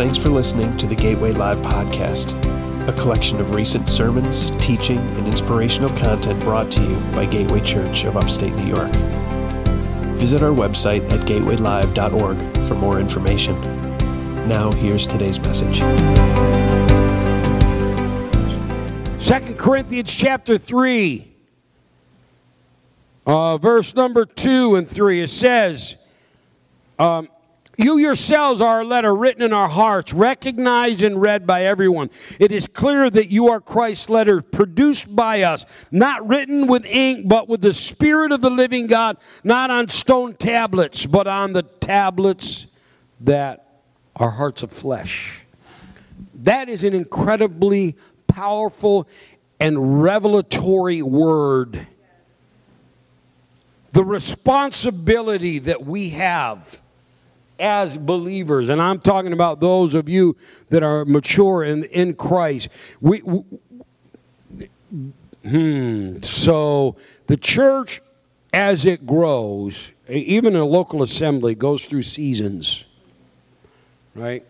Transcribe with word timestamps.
Thanks 0.00 0.16
for 0.16 0.30
listening 0.30 0.74
to 0.78 0.86
the 0.86 0.94
Gateway 0.94 1.32
Live 1.32 1.58
podcast, 1.58 2.32
a 2.88 2.92
collection 2.94 3.38
of 3.38 3.50
recent 3.50 3.86
sermons, 3.86 4.50
teaching, 4.52 4.96
and 4.96 5.26
inspirational 5.26 5.90
content 5.90 6.40
brought 6.40 6.70
to 6.70 6.80
you 6.80 6.98
by 7.14 7.26
Gateway 7.26 7.60
Church 7.60 8.04
of 8.04 8.16
Upstate 8.16 8.54
New 8.54 8.64
York. 8.64 8.90
Visit 10.16 10.42
our 10.42 10.52
website 10.52 11.02
at 11.12 11.28
gatewaylive.org 11.28 12.66
for 12.66 12.74
more 12.76 12.98
information. 12.98 13.60
Now, 14.48 14.72
here's 14.72 15.06
today's 15.06 15.38
message. 15.38 15.80
Second 19.22 19.58
Corinthians 19.58 20.10
chapter 20.10 20.56
3, 20.56 21.30
uh, 23.26 23.58
verse 23.58 23.94
number 23.94 24.24
2 24.24 24.76
and 24.76 24.88
3, 24.88 25.20
it 25.20 25.28
says, 25.28 25.96
um, 26.98 27.28
You 27.82 27.96
yourselves 27.96 28.60
are 28.60 28.82
a 28.82 28.84
letter 28.84 29.14
written 29.14 29.40
in 29.40 29.54
our 29.54 29.68
hearts, 29.68 30.12
recognized 30.12 31.02
and 31.02 31.18
read 31.18 31.46
by 31.46 31.64
everyone. 31.64 32.10
It 32.38 32.52
is 32.52 32.66
clear 32.66 33.08
that 33.08 33.30
you 33.30 33.48
are 33.48 33.58
Christ's 33.58 34.10
letter, 34.10 34.42
produced 34.42 35.16
by 35.16 35.40
us, 35.40 35.64
not 35.90 36.28
written 36.28 36.66
with 36.66 36.84
ink, 36.84 37.26
but 37.26 37.48
with 37.48 37.62
the 37.62 37.72
Spirit 37.72 38.32
of 38.32 38.42
the 38.42 38.50
living 38.50 38.86
God, 38.86 39.16
not 39.42 39.70
on 39.70 39.88
stone 39.88 40.34
tablets, 40.34 41.06
but 41.06 41.26
on 41.26 41.54
the 41.54 41.62
tablets 41.62 42.66
that 43.20 43.80
are 44.14 44.30
hearts 44.30 44.62
of 44.62 44.70
flesh. 44.70 45.40
That 46.34 46.68
is 46.68 46.84
an 46.84 46.92
incredibly 46.92 47.96
powerful 48.26 49.08
and 49.58 50.02
revelatory 50.02 51.00
word. 51.00 51.86
The 53.92 54.04
responsibility 54.04 55.60
that 55.60 55.86
we 55.86 56.10
have 56.10 56.82
as 57.60 57.96
believers, 57.96 58.68
and 58.68 58.80
I'm 58.80 58.98
talking 58.98 59.32
about 59.32 59.60
those 59.60 59.94
of 59.94 60.08
you 60.08 60.36
that 60.70 60.82
are 60.82 61.04
mature 61.04 61.62
in, 61.62 61.84
in 61.84 62.14
Christ. 62.14 62.70
We, 63.00 63.22
we 63.22 63.42
hmm, 65.44 66.20
so 66.22 66.96
the 67.26 67.36
church, 67.36 68.00
as 68.52 68.86
it 68.86 69.06
grows, 69.06 69.92
even 70.08 70.56
a 70.56 70.64
local 70.64 71.02
assembly, 71.02 71.54
goes 71.54 71.84
through 71.84 72.02
seasons, 72.02 72.84
right? 74.14 74.44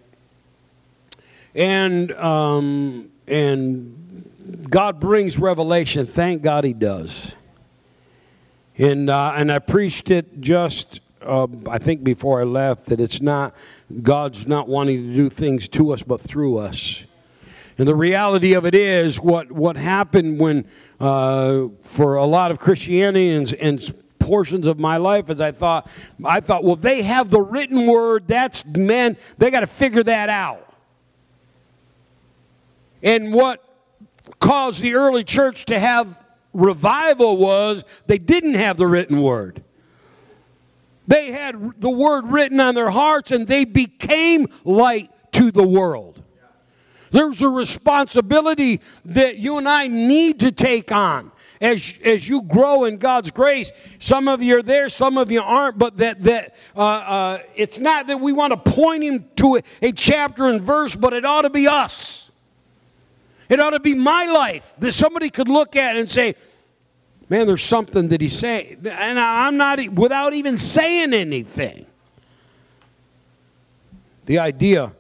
And 1.55 2.12
um, 2.12 3.11
and 3.27 4.66
God 4.70 5.00
brings 5.00 5.38
revelation. 5.38 6.06
Thank 6.06 6.42
God 6.42 6.64
He 6.64 6.72
does. 6.72 7.34
And 8.78 9.11
uh, 9.11 9.33
and 9.36 9.50
I 9.50 9.58
preached 9.58 10.11
it 10.11 10.41
just 10.41 11.00
uh, 11.22 11.46
I 11.68 11.78
think 11.78 12.02
before 12.02 12.40
I 12.40 12.44
left 12.44 12.86
that 12.86 13.00
it's 13.00 13.20
not 13.20 13.54
God's 14.02 14.46
not 14.46 14.68
wanting 14.68 15.08
to 15.08 15.14
do 15.14 15.28
things 15.28 15.68
to 15.68 15.92
us 15.92 16.02
but 16.02 16.20
through 16.20 16.58
us. 16.58 17.04
And 17.78 17.88
the 17.88 17.94
reality 17.94 18.52
of 18.52 18.66
it 18.66 18.74
is 18.74 19.20
what 19.20 19.50
what 19.50 19.76
happened 19.76 20.38
when 20.38 20.66
uh, 20.98 21.68
for 21.82 22.16
a 22.16 22.24
lot 22.24 22.50
of 22.50 22.58
Christianity 22.58 23.32
and, 23.32 23.94
portions 24.18 24.66
of 24.68 24.78
my 24.78 24.96
life 24.96 25.28
is 25.28 25.41
I 25.41 25.50
thought 25.50 25.91
I 26.24 26.38
thought 26.38 26.62
well 26.62 26.76
they 26.76 27.02
have 27.02 27.30
the 27.30 27.41
written 27.41 27.86
word 27.86 28.28
that's 28.28 28.64
man 28.64 29.16
they 29.38 29.50
got 29.50 29.60
to 29.60 29.66
figure 29.66 30.04
that 30.04 30.28
out. 30.28 30.72
And 33.02 33.32
what 33.32 33.64
caused 34.38 34.82
the 34.82 34.94
early 34.94 35.24
church 35.24 35.64
to 35.64 35.78
have 35.78 36.16
revival 36.52 37.38
was 37.38 37.84
they 38.06 38.18
didn't 38.18 38.54
have 38.54 38.76
the 38.76 38.86
written 38.86 39.20
word. 39.22 39.64
They 41.11 41.33
had 41.33 41.80
the 41.80 41.91
word 41.91 42.27
written 42.27 42.61
on 42.61 42.77
their 42.77 42.91
hearts 42.91 43.33
and 43.33 43.44
they 43.44 43.64
became 43.64 44.47
light 44.62 45.11
to 45.33 45.50
the 45.50 45.66
world. 45.66 46.22
There's 47.11 47.42
a 47.42 47.48
responsibility 47.48 48.80
that 49.06 49.36
you 49.36 49.58
and 49.58 49.69
I 49.69 49.88
need 49.88 50.38
to 50.38 50.53
take 50.53 50.92
on 50.92 51.33
as, 51.60 51.94
as 52.04 52.28
you 52.28 52.43
grow 52.43 52.84
in 52.84 52.98
God's 52.98 53.32
grace. 53.32 53.72
Some 53.98 54.28
of 54.28 54.41
you 54.41 54.59
are 54.59 54.62
there, 54.62 54.88
some 54.88 55.19
of 55.19 55.32
you 55.32 55.43
aren't, 55.43 55.78
but 55.78 55.97
that, 55.97 56.22
that 56.22 56.54
uh, 56.76 56.81
uh, 56.81 57.38
it's 57.56 57.81
not 57.81 58.06
that 58.06 58.21
we 58.21 58.32
want 58.32 58.53
to 58.53 58.71
point 58.71 59.03
him 59.03 59.28
to 59.34 59.56
a, 59.56 59.62
a 59.82 59.91
chapter 59.91 60.47
and 60.47 60.62
verse, 60.62 60.94
but 60.94 61.12
it 61.12 61.25
ought 61.25 61.42
to 61.42 61.50
be 61.50 61.66
us. 61.66 62.31
It 63.48 63.59
ought 63.59 63.71
to 63.71 63.81
be 63.81 63.97
my 63.97 64.27
life 64.27 64.72
that 64.78 64.92
somebody 64.92 65.28
could 65.28 65.48
look 65.48 65.75
at 65.75 65.97
and 65.97 66.09
say, 66.09 66.37
man, 67.30 67.46
there's 67.46 67.64
something 67.64 68.08
that 68.08 68.20
he's 68.20 68.36
saying. 68.36 68.84
And 68.84 69.18
I'm 69.18 69.56
not, 69.56 69.88
without 69.91 70.34
even 70.34 70.58
saying 70.58 71.14
anything. 71.14 71.86
The 74.26 74.41
idea 74.41 74.92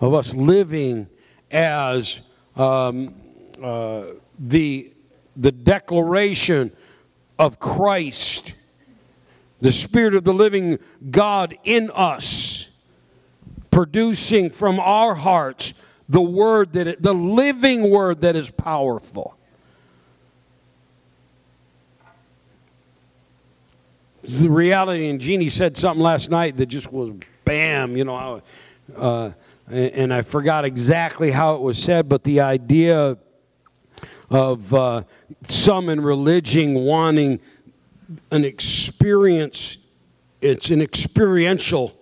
of 0.00 0.14
us 0.14 0.34
living 0.34 1.06
as 1.50 2.20
um, 2.56 3.14
uh, 3.62 4.06
the, 4.38 4.90
the 5.36 5.52
declaration 5.52 6.72
of 7.38 7.60
Christ, 7.60 8.54
the 9.60 9.70
Spirit 9.70 10.14
of 10.14 10.24
the 10.24 10.34
living 10.34 10.78
God 11.10 11.56
in 11.64 11.90
us, 11.94 12.68
producing 13.70 14.50
from 14.50 14.80
our 14.80 15.14
hearts 15.14 15.74
the 16.08 16.20
word 16.20 16.72
that 16.74 17.02
the 17.02 17.14
living 17.14 17.90
word 17.90 18.20
that 18.22 18.36
is 18.36 18.50
powerful. 18.50 19.36
The 24.26 24.48
reality, 24.48 25.08
and 25.10 25.20
Jeannie 25.20 25.50
said 25.50 25.76
something 25.76 26.02
last 26.02 26.30
night 26.30 26.56
that 26.56 26.66
just 26.66 26.90
was 26.90 27.12
bam, 27.44 27.94
you 27.94 28.04
know, 28.04 28.40
uh, 28.96 29.30
and 29.68 30.14
I 30.14 30.22
forgot 30.22 30.64
exactly 30.64 31.30
how 31.30 31.56
it 31.56 31.60
was 31.60 31.78
said, 31.78 32.08
but 32.08 32.24
the 32.24 32.40
idea 32.40 33.18
of 34.30 34.72
uh, 34.72 35.02
some 35.46 35.90
in 35.90 36.00
religion 36.00 36.74
wanting 36.74 37.38
an 38.30 38.46
experience, 38.46 39.76
it's 40.40 40.70
an 40.70 40.80
experiential 40.80 41.94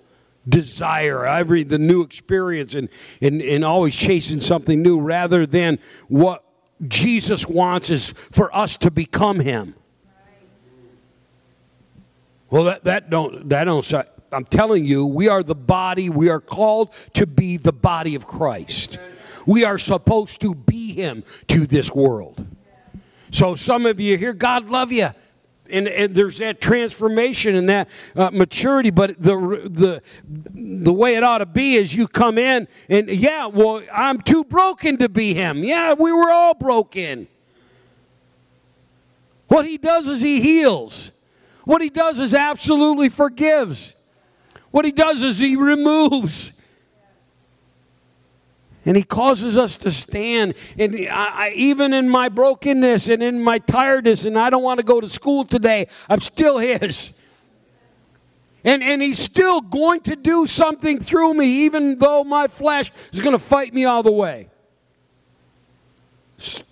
desire, 0.49 1.27
every 1.27 1.65
the 1.65 1.78
new 1.78 2.03
experience, 2.03 2.77
and, 2.77 2.88
and, 3.21 3.43
and 3.43 3.65
always 3.65 3.97
chasing 3.97 4.41
something 4.41 4.81
new 4.81 5.00
rather 5.00 5.44
than 5.44 5.81
what 6.06 6.44
Jesus 6.87 7.49
wants 7.49 7.91
is 7.91 8.15
for 8.31 8.55
us 8.56 8.77
to 8.78 8.93
become 8.93 9.41
Him. 9.41 9.75
Well, 12.53 12.65
that, 12.65 12.85
that 12.85 13.09
don't 13.09 13.49
that 13.49 13.65
don't. 13.65 13.95
I'm 14.31 14.45
telling 14.45 14.85
you, 14.85 15.07
we 15.07 15.29
are 15.29 15.43
the 15.43 15.55
body. 15.55 16.11
We 16.11 16.29
are 16.29 16.39
called 16.39 16.93
to 17.15 17.27
be 17.27 17.57
the 17.57 17.73
body 17.73 18.15
of 18.15 18.27
Christ. 18.27 18.99
We 19.47 19.65
are 19.65 19.79
supposed 19.79 20.43
to 20.43 20.55
be 20.55 20.93
Him 20.93 21.25
to 21.49 21.67
this 21.67 21.91
world. 21.93 22.47
So 23.31 23.55
some 23.55 23.87
of 23.87 23.99
you 23.99 24.19
here, 24.19 24.35
God 24.35 24.69
love 24.69 24.93
you 24.93 25.09
and, 25.71 25.89
and 25.89 26.15
there's 26.15 26.39
that 26.39 26.61
transformation 26.61 27.57
and 27.57 27.71
that 27.71 27.89
uh, 28.15 28.31
maturity. 28.31 28.91
But 28.91 29.19
the, 29.19 29.62
the, 29.65 30.03
the 30.23 30.93
way 30.93 31.15
it 31.15 31.25
ought 31.25 31.39
to 31.39 31.47
be 31.47 31.77
is 31.77 31.95
you 31.95 32.07
come 32.07 32.37
in 32.37 32.69
and, 32.91 33.09
yeah, 33.09 33.47
well, 33.47 33.83
I'm 33.91 34.21
too 34.21 34.45
broken 34.45 34.99
to 34.99 35.09
be 35.09 35.33
him. 35.33 35.65
Yeah, 35.65 35.95
we 35.95 36.12
were 36.12 36.31
all 36.31 36.53
broken. 36.53 37.29
What 39.49 39.65
he 39.65 39.79
does 39.79 40.07
is 40.07 40.21
he 40.21 40.43
heals. 40.43 41.12
What 41.65 41.83
he 41.83 41.91
does 41.91 42.19
is 42.19 42.34
absolutely 42.34 43.09
forgives. 43.09 43.95
What 44.71 44.84
he 44.84 44.93
does 44.93 45.23
is 45.23 45.39
he 45.39 45.56
removes. 45.56 46.53
And 48.84 48.97
he 48.97 49.05
causes 49.05 49.56
us 49.56 49.77
to 49.78 49.93
stand. 49.93 50.55
And 50.77 51.06
I, 51.09 51.49
I, 51.49 51.53
even 51.55 51.93
in 51.93 52.09
my 52.09 52.28
brokenness 52.28 53.09
and 53.09 53.23
in 53.23 53.41
my 53.41 53.59
tiredness, 53.59 54.25
and 54.25 54.37
I 54.37 54.50
don't 54.50 54.62
want 54.62 54.78
to 54.78 54.84
go 54.84 55.00
to 55.00 55.09
school 55.09 55.45
today, 55.45 55.87
I'm 56.09 56.21
still 56.21 56.59
his. 56.59 57.12
And, 58.65 58.83
and 58.83 59.00
he's 59.00 59.19
still 59.19 59.61
going 59.61 60.00
to 60.03 60.17
do 60.17 60.47
something 60.47 61.00
through 61.00 61.34
me, 61.34 61.47
even 61.65 61.99
though 61.99 62.25
my 62.25 62.49
flesh 62.49 62.93
is 63.12 63.20
going 63.20 63.35
to 63.35 63.38
fight 63.38 63.73
me 63.73 63.85
all 63.85 64.03
the 64.03 64.12
way. 64.12 64.49
Some 66.38 66.67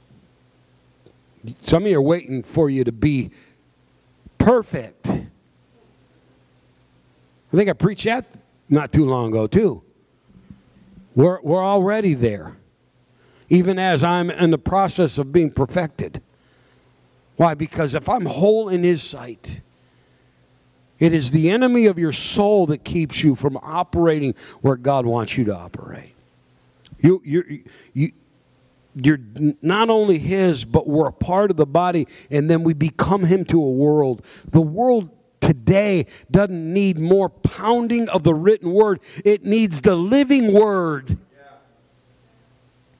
of 1.84 1.90
you 1.90 1.98
are 1.98 2.02
waiting 2.02 2.42
for 2.42 2.68
you 2.68 2.84
to 2.84 2.92
be 2.92 3.30
perfect. 4.40 5.06
I 5.06 5.26
think 7.56 7.70
I 7.70 7.74
preached 7.74 8.06
that 8.06 8.26
not 8.68 8.92
too 8.92 9.04
long 9.04 9.28
ago, 9.28 9.46
too. 9.46 9.82
We're, 11.14 11.40
we're 11.42 11.64
already 11.64 12.14
there, 12.14 12.56
even 13.48 13.78
as 13.78 14.02
I'm 14.02 14.30
in 14.30 14.50
the 14.50 14.58
process 14.58 15.18
of 15.18 15.32
being 15.32 15.50
perfected. 15.50 16.22
Why? 17.36 17.54
Because 17.54 17.94
if 17.94 18.08
I'm 18.08 18.26
whole 18.26 18.68
in 18.68 18.82
His 18.82 19.02
sight, 19.02 19.60
it 20.98 21.14
is 21.14 21.30
the 21.30 21.50
enemy 21.50 21.86
of 21.86 21.98
your 21.98 22.12
soul 22.12 22.66
that 22.66 22.84
keeps 22.84 23.24
you 23.24 23.34
from 23.34 23.56
operating 23.58 24.34
where 24.60 24.76
God 24.76 25.06
wants 25.06 25.36
you 25.36 25.44
to 25.44 25.56
operate. 25.56 26.14
You, 27.00 27.22
you, 27.24 27.64
you, 27.94 28.12
you're 28.94 29.20
not 29.62 29.90
only 29.90 30.18
His, 30.18 30.64
but 30.64 30.86
we're 30.86 31.08
a 31.08 31.12
part 31.12 31.50
of 31.50 31.56
the 31.56 31.66
body, 31.66 32.06
and 32.30 32.50
then 32.50 32.62
we 32.62 32.74
become 32.74 33.24
Him 33.24 33.44
to 33.46 33.62
a 33.62 33.70
world. 33.70 34.24
The 34.50 34.60
world 34.60 35.10
today 35.40 36.06
doesn't 36.30 36.72
need 36.72 36.98
more 36.98 37.28
pounding 37.28 38.08
of 38.08 38.22
the 38.22 38.34
written 38.34 38.72
word, 38.72 39.00
it 39.24 39.44
needs 39.44 39.80
the 39.82 39.94
living 39.94 40.52
word. 40.52 41.18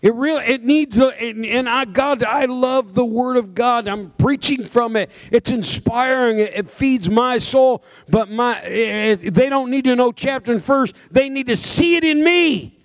It 0.02 0.14
really 0.14 0.44
it 0.44 0.64
needs 0.64 0.98
a, 0.98 1.08
and, 1.08 1.44
and, 1.44 1.68
I 1.68 1.84
God 1.84 2.22
I 2.22 2.46
love 2.46 2.94
the 2.94 3.04
word 3.04 3.36
of 3.36 3.54
God. 3.54 3.86
I'm 3.86 4.12
preaching 4.12 4.64
from 4.64 4.96
it. 4.96 5.10
It's 5.30 5.50
inspiring. 5.50 6.38
It, 6.38 6.56
it 6.56 6.70
feeds 6.70 7.10
my 7.10 7.36
soul. 7.36 7.84
But 8.08 8.30
my 8.30 8.60
it, 8.62 9.34
they 9.34 9.50
don't 9.50 9.70
need 9.70 9.84
to 9.84 9.94
know 9.94 10.10
chapter 10.10 10.52
and 10.52 10.62
verse. 10.62 10.94
They 11.10 11.28
need 11.28 11.48
to 11.48 11.56
see 11.56 11.96
it 11.96 12.04
in 12.04 12.24
me, 12.24 12.79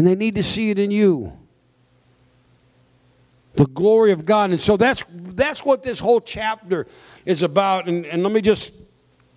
and 0.00 0.06
they 0.06 0.14
need 0.14 0.34
to 0.36 0.42
see 0.42 0.70
it 0.70 0.78
in 0.78 0.90
you. 0.90 1.30
The 3.56 3.66
glory 3.66 4.12
of 4.12 4.24
God, 4.24 4.50
and 4.50 4.58
so 4.58 4.78
that's 4.78 5.04
that's 5.10 5.62
what 5.62 5.82
this 5.82 5.98
whole 6.00 6.22
chapter 6.22 6.86
is 7.26 7.42
about. 7.42 7.86
And, 7.86 8.06
and 8.06 8.22
let 8.22 8.32
me 8.32 8.40
just 8.40 8.72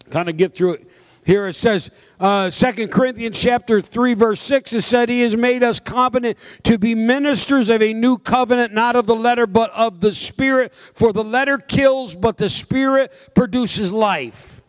kind 0.09 0.29
of 0.29 0.37
get 0.37 0.55
through 0.55 0.75
it. 0.75 0.89
Here 1.25 1.47
it 1.47 1.55
says, 1.55 1.89
uh, 2.17 2.49
Corinthians 2.89 3.37
chapter 3.37 3.81
3, 3.81 4.13
verse 4.13 4.39
6, 4.39 4.71
it 4.71 4.83
said, 4.83 5.09
He 5.09 5.19
has 5.19 5.35
made 5.35 5.63
us 5.63 5.81
competent 5.81 6.37
to 6.63 6.77
be 6.77 6.95
ministers 6.95 7.67
of 7.67 7.81
a 7.81 7.93
new 7.93 8.17
covenant, 8.17 8.73
not 8.73 8.95
of 8.95 9.05
the 9.05 9.17
letter, 9.17 9.45
but 9.45 9.69
of 9.71 9.99
the 9.99 10.13
Spirit. 10.13 10.73
For 10.93 11.11
the 11.11 11.25
letter 11.25 11.57
kills, 11.57 12.15
but 12.15 12.37
the 12.37 12.49
Spirit 12.49 13.11
produces 13.35 13.91
life. 13.91 14.61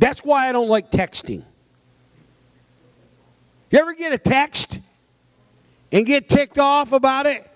That's 0.00 0.24
why 0.24 0.48
I 0.48 0.52
don't 0.52 0.68
like 0.68 0.90
texting. 0.90 1.44
You 3.70 3.78
ever 3.78 3.94
get 3.94 4.12
a 4.12 4.18
text 4.18 4.78
and 5.92 6.06
get 6.06 6.28
ticked 6.28 6.58
off 6.58 6.92
about 6.92 7.26
it? 7.26 7.48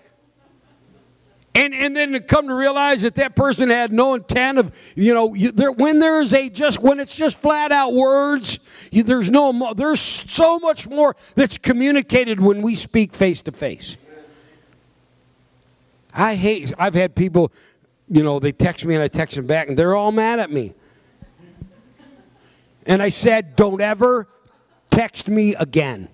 And, 1.55 1.73
and 1.75 1.95
then 1.95 2.13
to 2.13 2.19
come 2.19 2.47
to 2.47 2.55
realize 2.55 3.03
that 3.03 3.15
that 3.15 3.35
person 3.35 3.69
had 3.69 3.93
no 3.93 4.15
intent 4.15 4.57
of, 4.57 4.75
you 4.95 5.13
know, 5.13 5.35
you, 5.35 5.51
there, 5.51 5.71
when 5.71 5.99
there's 5.99 6.33
a 6.33 6.49
just, 6.49 6.79
when 6.79 6.99
it's 6.99 7.15
just 7.15 7.37
flat 7.37 7.71
out 7.71 7.93
words, 7.93 8.59
you, 8.91 9.03
there's 9.03 9.29
no, 9.29 9.73
there's 9.75 9.99
so 9.99 10.57
much 10.57 10.87
more 10.87 11.15
that's 11.35 11.59
communicated 11.59 12.39
when 12.39 12.63
we 12.63 12.73
speak 12.73 13.13
face 13.13 13.43
to 13.43 13.51
face. 13.51 13.97
I 16.11 16.35
hate, 16.35 16.73
I've 16.79 16.95
had 16.95 17.13
people, 17.13 17.51
you 18.09 18.23
know, 18.23 18.39
they 18.39 18.51
text 18.51 18.83
me 18.83 18.95
and 18.95 19.03
I 19.03 19.07
text 19.07 19.35
them 19.35 19.45
back 19.45 19.67
and 19.67 19.77
they're 19.77 19.95
all 19.95 20.11
mad 20.11 20.39
at 20.39 20.51
me. 20.51 20.73
And 22.87 23.01
I 23.01 23.09
said, 23.09 23.55
don't 23.55 23.79
ever 23.79 24.27
text 24.93 25.27
me 25.27 25.55
again. 25.55 26.07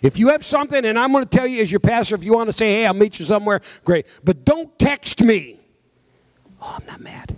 If 0.00 0.18
you 0.18 0.28
have 0.28 0.44
something, 0.44 0.84
and 0.84 0.98
I'm 0.98 1.12
going 1.12 1.24
to 1.24 1.30
tell 1.30 1.46
you 1.46 1.62
as 1.62 1.72
your 1.72 1.80
pastor, 1.80 2.14
if 2.14 2.24
you 2.24 2.34
want 2.34 2.48
to 2.48 2.52
say, 2.52 2.66
hey, 2.66 2.86
I'll 2.86 2.94
meet 2.94 3.18
you 3.18 3.24
somewhere, 3.24 3.60
great. 3.84 4.06
But 4.22 4.44
don't 4.44 4.78
text 4.78 5.20
me. 5.20 5.58
Oh, 6.60 6.76
I'm 6.78 6.86
not 6.86 7.00
mad. 7.00 7.36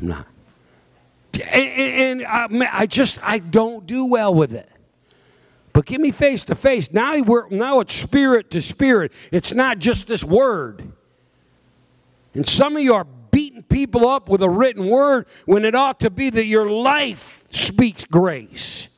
I'm 0.00 0.08
not. 0.08 0.26
And, 1.34 2.22
uh, 2.22 2.24
and 2.24 2.64
I, 2.64 2.80
I 2.80 2.86
just, 2.86 3.18
I 3.22 3.38
don't 3.38 3.86
do 3.86 4.06
well 4.06 4.34
with 4.34 4.54
it. 4.54 4.68
But 5.72 5.86
give 5.86 6.00
me 6.00 6.10
face 6.10 6.44
to 6.44 6.54
face. 6.54 6.92
Now 6.92 7.20
we're 7.20 7.48
now 7.50 7.78
it's 7.80 7.94
spirit 7.94 8.50
to 8.50 8.62
spirit. 8.62 9.12
It's 9.30 9.52
not 9.52 9.78
just 9.78 10.08
this 10.08 10.24
word. 10.24 10.90
And 12.34 12.48
some 12.48 12.74
of 12.74 12.82
you 12.82 12.94
are 12.94 13.06
beating 13.30 13.62
people 13.62 14.08
up 14.08 14.28
with 14.28 14.42
a 14.42 14.50
written 14.50 14.88
word 14.88 15.28
when 15.44 15.64
it 15.64 15.76
ought 15.76 16.00
to 16.00 16.10
be 16.10 16.30
that 16.30 16.46
your 16.46 16.68
life 16.68 17.44
speaks 17.50 18.04
grace 18.04 18.88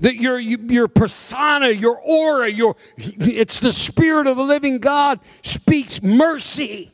that 0.00 0.16
your, 0.16 0.38
your 0.38 0.88
persona, 0.88 1.68
your 1.68 2.00
aura, 2.00 2.50
your, 2.50 2.76
it's 2.96 3.60
the 3.60 3.72
Spirit 3.72 4.26
of 4.26 4.36
the 4.36 4.42
living 4.42 4.78
God 4.78 5.20
speaks 5.42 6.02
mercy. 6.02 6.92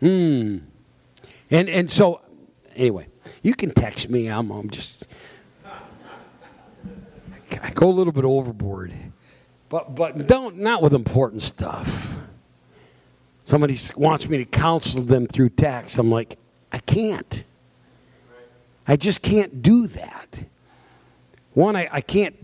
Hmm. 0.00 0.58
And, 1.50 1.68
and 1.68 1.90
so, 1.90 2.20
anyway, 2.76 3.08
you 3.42 3.54
can 3.54 3.72
text 3.72 4.08
me. 4.08 4.28
I'm, 4.28 4.50
I'm 4.50 4.70
just, 4.70 5.06
I 7.62 7.70
go 7.70 7.88
a 7.88 7.90
little 7.90 8.12
bit 8.12 8.24
overboard. 8.24 8.92
But, 9.70 9.94
but 9.94 10.26
don't, 10.26 10.58
not 10.58 10.82
with 10.82 10.94
important 10.94 11.42
stuff. 11.42 12.14
Somebody 13.44 13.78
wants 13.96 14.28
me 14.28 14.38
to 14.38 14.44
counsel 14.44 15.02
them 15.02 15.26
through 15.26 15.50
text. 15.50 15.98
I'm 15.98 16.10
like, 16.10 16.38
I 16.70 16.78
can't. 16.78 17.44
I 18.88 18.96
just 18.96 19.20
can't 19.20 19.62
do 19.62 19.86
that. 19.88 20.40
One, 21.52 21.76
I, 21.76 21.88
I 21.92 22.00
can't, 22.00 22.34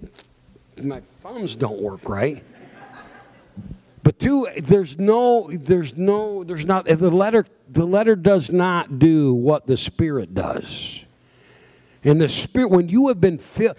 my 0.83 1.01
thumbs 1.01 1.57
don't 1.57 1.81
work 1.81 2.07
right. 2.09 2.45
But 4.03 4.19
two, 4.19 4.47
there's 4.59 4.99
no, 4.99 5.49
there's 5.51 5.97
no, 5.97 6.45
there's 6.45 6.67
not, 6.67 6.85
the 6.85 7.11
letter, 7.11 7.47
the 7.71 7.87
letter 7.87 8.15
does 8.15 8.53
not 8.53 8.99
do 8.99 9.33
what 9.33 9.67
the 9.67 9.79
Spirit 9.79 10.35
does. 10.35 11.03
And 12.05 12.21
the 12.21 12.29
Spirit, 12.29 12.71
when 12.71 12.91
you 12.91 13.09
have 13.09 13.19
been 13.19 13.39
filled, 13.39 13.79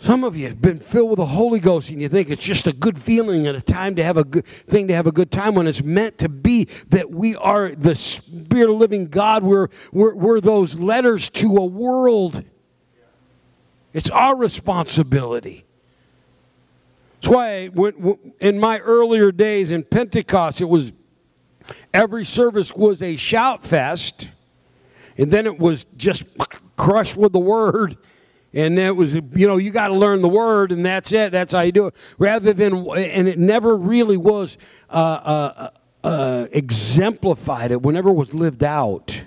some 0.00 0.24
of 0.24 0.34
you 0.34 0.48
have 0.48 0.62
been 0.62 0.78
filled 0.78 1.10
with 1.10 1.18
the 1.18 1.26
Holy 1.26 1.60
Ghost 1.60 1.90
and 1.90 2.00
you 2.00 2.08
think 2.08 2.30
it's 2.30 2.42
just 2.42 2.66
a 2.66 2.72
good 2.72 2.98
feeling 2.98 3.46
and 3.46 3.54
a 3.54 3.60
time 3.60 3.94
to 3.96 4.02
have 4.02 4.16
a 4.16 4.24
good 4.24 4.46
thing 4.46 4.88
to 4.88 4.94
have 4.94 5.06
a 5.06 5.12
good 5.12 5.30
time 5.30 5.54
when 5.54 5.66
it's 5.66 5.82
meant 5.82 6.16
to 6.18 6.28
be 6.30 6.68
that 6.88 7.10
we 7.10 7.36
are 7.36 7.68
the 7.74 7.94
Spirit 7.94 8.70
of 8.70 8.76
living 8.76 9.08
God. 9.08 9.42
We're, 9.42 9.68
we're, 9.92 10.14
we're 10.14 10.40
those 10.40 10.74
letters 10.74 11.28
to 11.30 11.58
a 11.58 11.66
world. 11.66 12.42
It's 13.92 14.08
our 14.08 14.34
responsibility. 14.34 15.66
That's 17.20 17.34
why 17.34 17.66
when, 17.66 18.18
in 18.40 18.58
my 18.58 18.78
earlier 18.78 19.30
days 19.30 19.70
in 19.70 19.84
Pentecost, 19.84 20.62
it 20.62 20.68
was 20.68 20.94
every 21.92 22.24
service 22.24 22.72
was 22.74 23.02
a 23.02 23.16
shout 23.16 23.66
fest, 23.66 24.30
and 25.18 25.30
then 25.30 25.44
it 25.44 25.58
was 25.58 25.84
just 25.98 26.24
crushed 26.78 27.18
with 27.18 27.32
the 27.32 27.38
word 27.38 27.98
and 28.52 28.78
that 28.78 28.96
was 28.96 29.14
you 29.14 29.46
know 29.46 29.56
you 29.56 29.70
got 29.70 29.88
to 29.88 29.94
learn 29.94 30.22
the 30.22 30.28
word 30.28 30.72
and 30.72 30.84
that's 30.84 31.12
it 31.12 31.32
that's 31.32 31.52
how 31.52 31.60
you 31.60 31.72
do 31.72 31.86
it. 31.86 31.94
Rather 32.18 32.52
than 32.52 32.74
and 32.90 33.28
it 33.28 33.38
never 33.38 33.76
really 33.76 34.16
was 34.16 34.58
uh, 34.90 34.92
uh, 34.92 35.70
uh, 36.02 36.46
exemplified 36.52 37.70
it 37.70 37.82
whenever 37.82 38.10
was 38.10 38.34
lived 38.34 38.64
out 38.64 39.24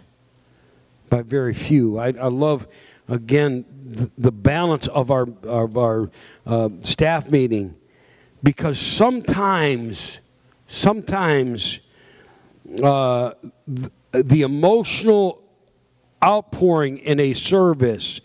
by 1.10 1.22
very 1.22 1.54
few. 1.54 2.00
I, 2.00 2.08
I 2.08 2.28
love 2.28 2.68
again 3.08 3.66
the, 3.86 4.12
the, 4.18 4.32
balance 4.32 4.88
of 4.88 5.12
our 5.12 5.28
of 5.44 5.78
our 5.78 6.10
uh, 6.46 6.70
staff 6.82 7.30
meeting 7.30 7.76
because 8.42 8.80
sometimes 8.80 10.20
sometimes 10.68 11.80
uh, 12.82 13.34
the, 13.68 13.92
the 14.12 14.42
emotional 14.42 15.44
outpouring 16.24 16.98
in 17.00 17.20
a 17.20 17.34
service 17.34 18.22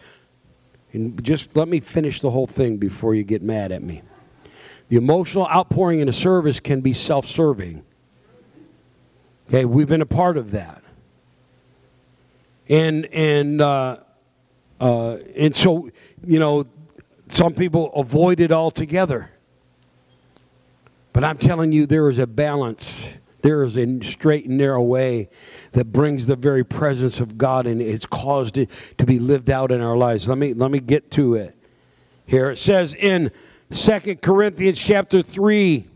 and 0.93 1.23
just 1.23 1.55
let 1.55 1.69
me 1.69 1.81
finish 1.81 2.21
the 2.21 2.31
whole 2.31 2.47
thing 2.47 2.79
before 2.79 3.15
you 3.15 3.25
get 3.25 3.43
mad 3.43 3.73
at 3.73 3.83
me. 3.83 4.03
The 4.89 4.97
emotional 4.97 5.47
outpouring 5.47 6.01
in 6.01 6.09
a 6.09 6.13
service 6.13 6.61
can 6.61 6.81
be 6.81 6.93
self 6.93 7.27
serving. 7.27 7.85
Okay, 9.49 9.65
we've 9.65 9.89
been 9.89 10.03
a 10.03 10.07
part 10.07 10.37
of 10.37 10.51
that. 10.53 10.83
And, 12.69 13.07
and, 13.07 13.63
uh, 13.63 13.99
uh, 14.81 15.17
and 15.37 15.57
so, 15.57 15.91
you 16.27 16.39
know, 16.39 16.67
some 17.29 17.55
people 17.55 17.93
avoid 17.95 18.41
it 18.41 18.53
altogether. 18.53 19.31
But 21.13 21.25
I'm 21.25 21.39
telling 21.39 21.73
you, 21.73 21.87
there 21.87 22.09
is 22.11 22.19
a 22.19 22.27
balance 22.27 23.11
there 23.43 23.63
is 23.63 23.77
a 23.77 24.01
straight 24.03 24.47
and 24.47 24.59
narrow 24.59 24.83
way 24.83 25.29
that 25.73 25.93
brings 25.93 26.27
the 26.27 26.37
very 26.37 26.65
presence 26.65 27.21
of 27.21 27.39
God 27.39 27.67
and 27.67 27.81
it's 27.81 28.07
caused 28.07 28.59
it 28.59 28.71
to 28.99 29.07
be 29.07 29.19
lived 29.19 29.51
out 29.51 29.71
in 29.71 29.81
our 29.81 29.97
lives. 29.97 30.29
Let 30.29 30.39
me 30.39 30.55
let 30.55 30.71
me 30.71 30.81
get 30.81 31.11
to 31.13 31.35
it. 31.35 31.57
Here 32.27 32.51
it 32.51 32.59
says 32.59 32.95
in 32.95 33.31
Second 33.71 34.23
Corinthians 34.23 34.81
chapter 34.81 35.23
3 35.23 35.87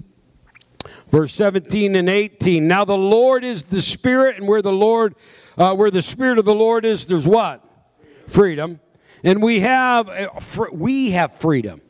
verse 1.11 1.35
17 1.35 1.97
and 1.97 2.09
18. 2.09 2.67
Now 2.69 2.85
the 2.85 2.97
Lord 2.97 3.45
is 3.45 3.65
the 3.65 3.83
Spirit 3.83 4.37
and 4.37 4.47
where 4.47 4.63
the 4.63 4.73
Lord 4.73 5.15
uh, 5.59 5.75
where 5.75 5.91
the 5.91 6.03
Spirit 6.03 6.39
of 6.39 6.45
the 6.45 6.55
Lord 6.55 6.85
is 6.85 7.07
there's 7.07 7.27
what? 7.27 7.65
Freedom. 8.29 8.81
And 9.25 9.43
we 9.43 9.61
have 9.61 10.09
uh, 10.09 10.29
we 10.73 11.11
have 11.11 11.35
freedom. 11.35 11.81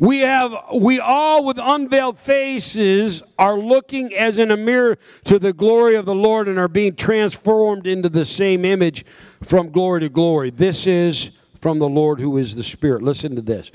We 0.00 0.20
have, 0.20 0.54
we 0.74 0.98
all 0.98 1.44
with 1.44 1.58
unveiled 1.60 2.18
faces 2.18 3.22
are 3.38 3.58
looking 3.58 4.14
as 4.14 4.38
in 4.38 4.50
a 4.50 4.56
mirror 4.56 4.96
to 5.24 5.38
the 5.38 5.52
glory 5.52 5.94
of 5.94 6.06
the 6.06 6.14
Lord 6.14 6.48
and 6.48 6.58
are 6.58 6.68
being 6.68 6.96
transformed 6.96 7.86
into 7.86 8.08
the 8.08 8.24
same 8.24 8.64
image 8.64 9.04
from 9.42 9.70
glory 9.70 10.00
to 10.00 10.08
glory. 10.08 10.48
This 10.48 10.86
is 10.86 11.32
from 11.60 11.78
the 11.78 11.88
Lord 11.88 12.18
who 12.18 12.38
is 12.38 12.54
the 12.54 12.64
Spirit. 12.64 13.02
Listen 13.02 13.36
to 13.36 13.42
this. 13.42 13.70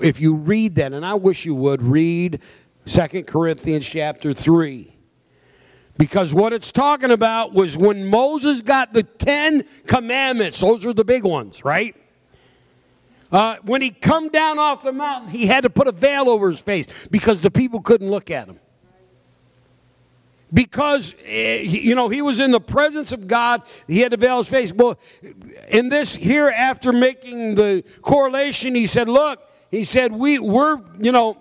If 0.00 0.18
you 0.18 0.34
read 0.36 0.76
that, 0.76 0.94
and 0.94 1.04
I 1.04 1.12
wish 1.12 1.44
you 1.44 1.54
would 1.54 1.82
read 1.82 2.40
Second 2.86 3.26
Corinthians 3.26 3.86
chapter 3.86 4.32
3. 4.32 4.96
Because 5.98 6.32
what 6.32 6.54
it's 6.54 6.72
talking 6.72 7.10
about 7.10 7.52
was 7.52 7.76
when 7.76 8.06
Moses 8.06 8.62
got 8.62 8.94
the 8.94 9.02
Ten 9.02 9.62
Commandments, 9.86 10.58
those 10.58 10.86
are 10.86 10.94
the 10.94 11.04
big 11.04 11.24
ones, 11.24 11.66
right? 11.66 11.94
Uh, 13.30 13.56
when 13.62 13.82
he 13.82 13.90
come 13.90 14.28
down 14.28 14.58
off 14.58 14.82
the 14.82 14.92
mountain, 14.92 15.30
he 15.30 15.46
had 15.46 15.62
to 15.62 15.70
put 15.70 15.88
a 15.88 15.92
veil 15.92 16.28
over 16.28 16.50
his 16.50 16.60
face 16.60 16.86
because 17.10 17.40
the 17.40 17.50
people 17.50 17.80
couldn't 17.80 18.10
look 18.10 18.30
at 18.30 18.48
him. 18.48 18.60
Because, 20.54 21.14
eh, 21.24 21.62
you 21.62 21.96
know, 21.96 22.08
he 22.08 22.22
was 22.22 22.38
in 22.38 22.52
the 22.52 22.60
presence 22.60 23.10
of 23.10 23.26
God, 23.26 23.62
he 23.88 24.00
had 24.00 24.12
to 24.12 24.16
veil 24.16 24.38
his 24.38 24.48
face. 24.48 24.72
Well, 24.72 24.98
in 25.68 25.88
this 25.88 26.14
here, 26.14 26.48
after 26.48 26.92
making 26.92 27.56
the 27.56 27.82
correlation, 28.00 28.76
he 28.76 28.86
said, 28.86 29.08
Look, 29.08 29.42
he 29.70 29.82
said, 29.82 30.12
we, 30.12 30.38
we're, 30.38 30.80
you 31.00 31.10
know, 31.10 31.36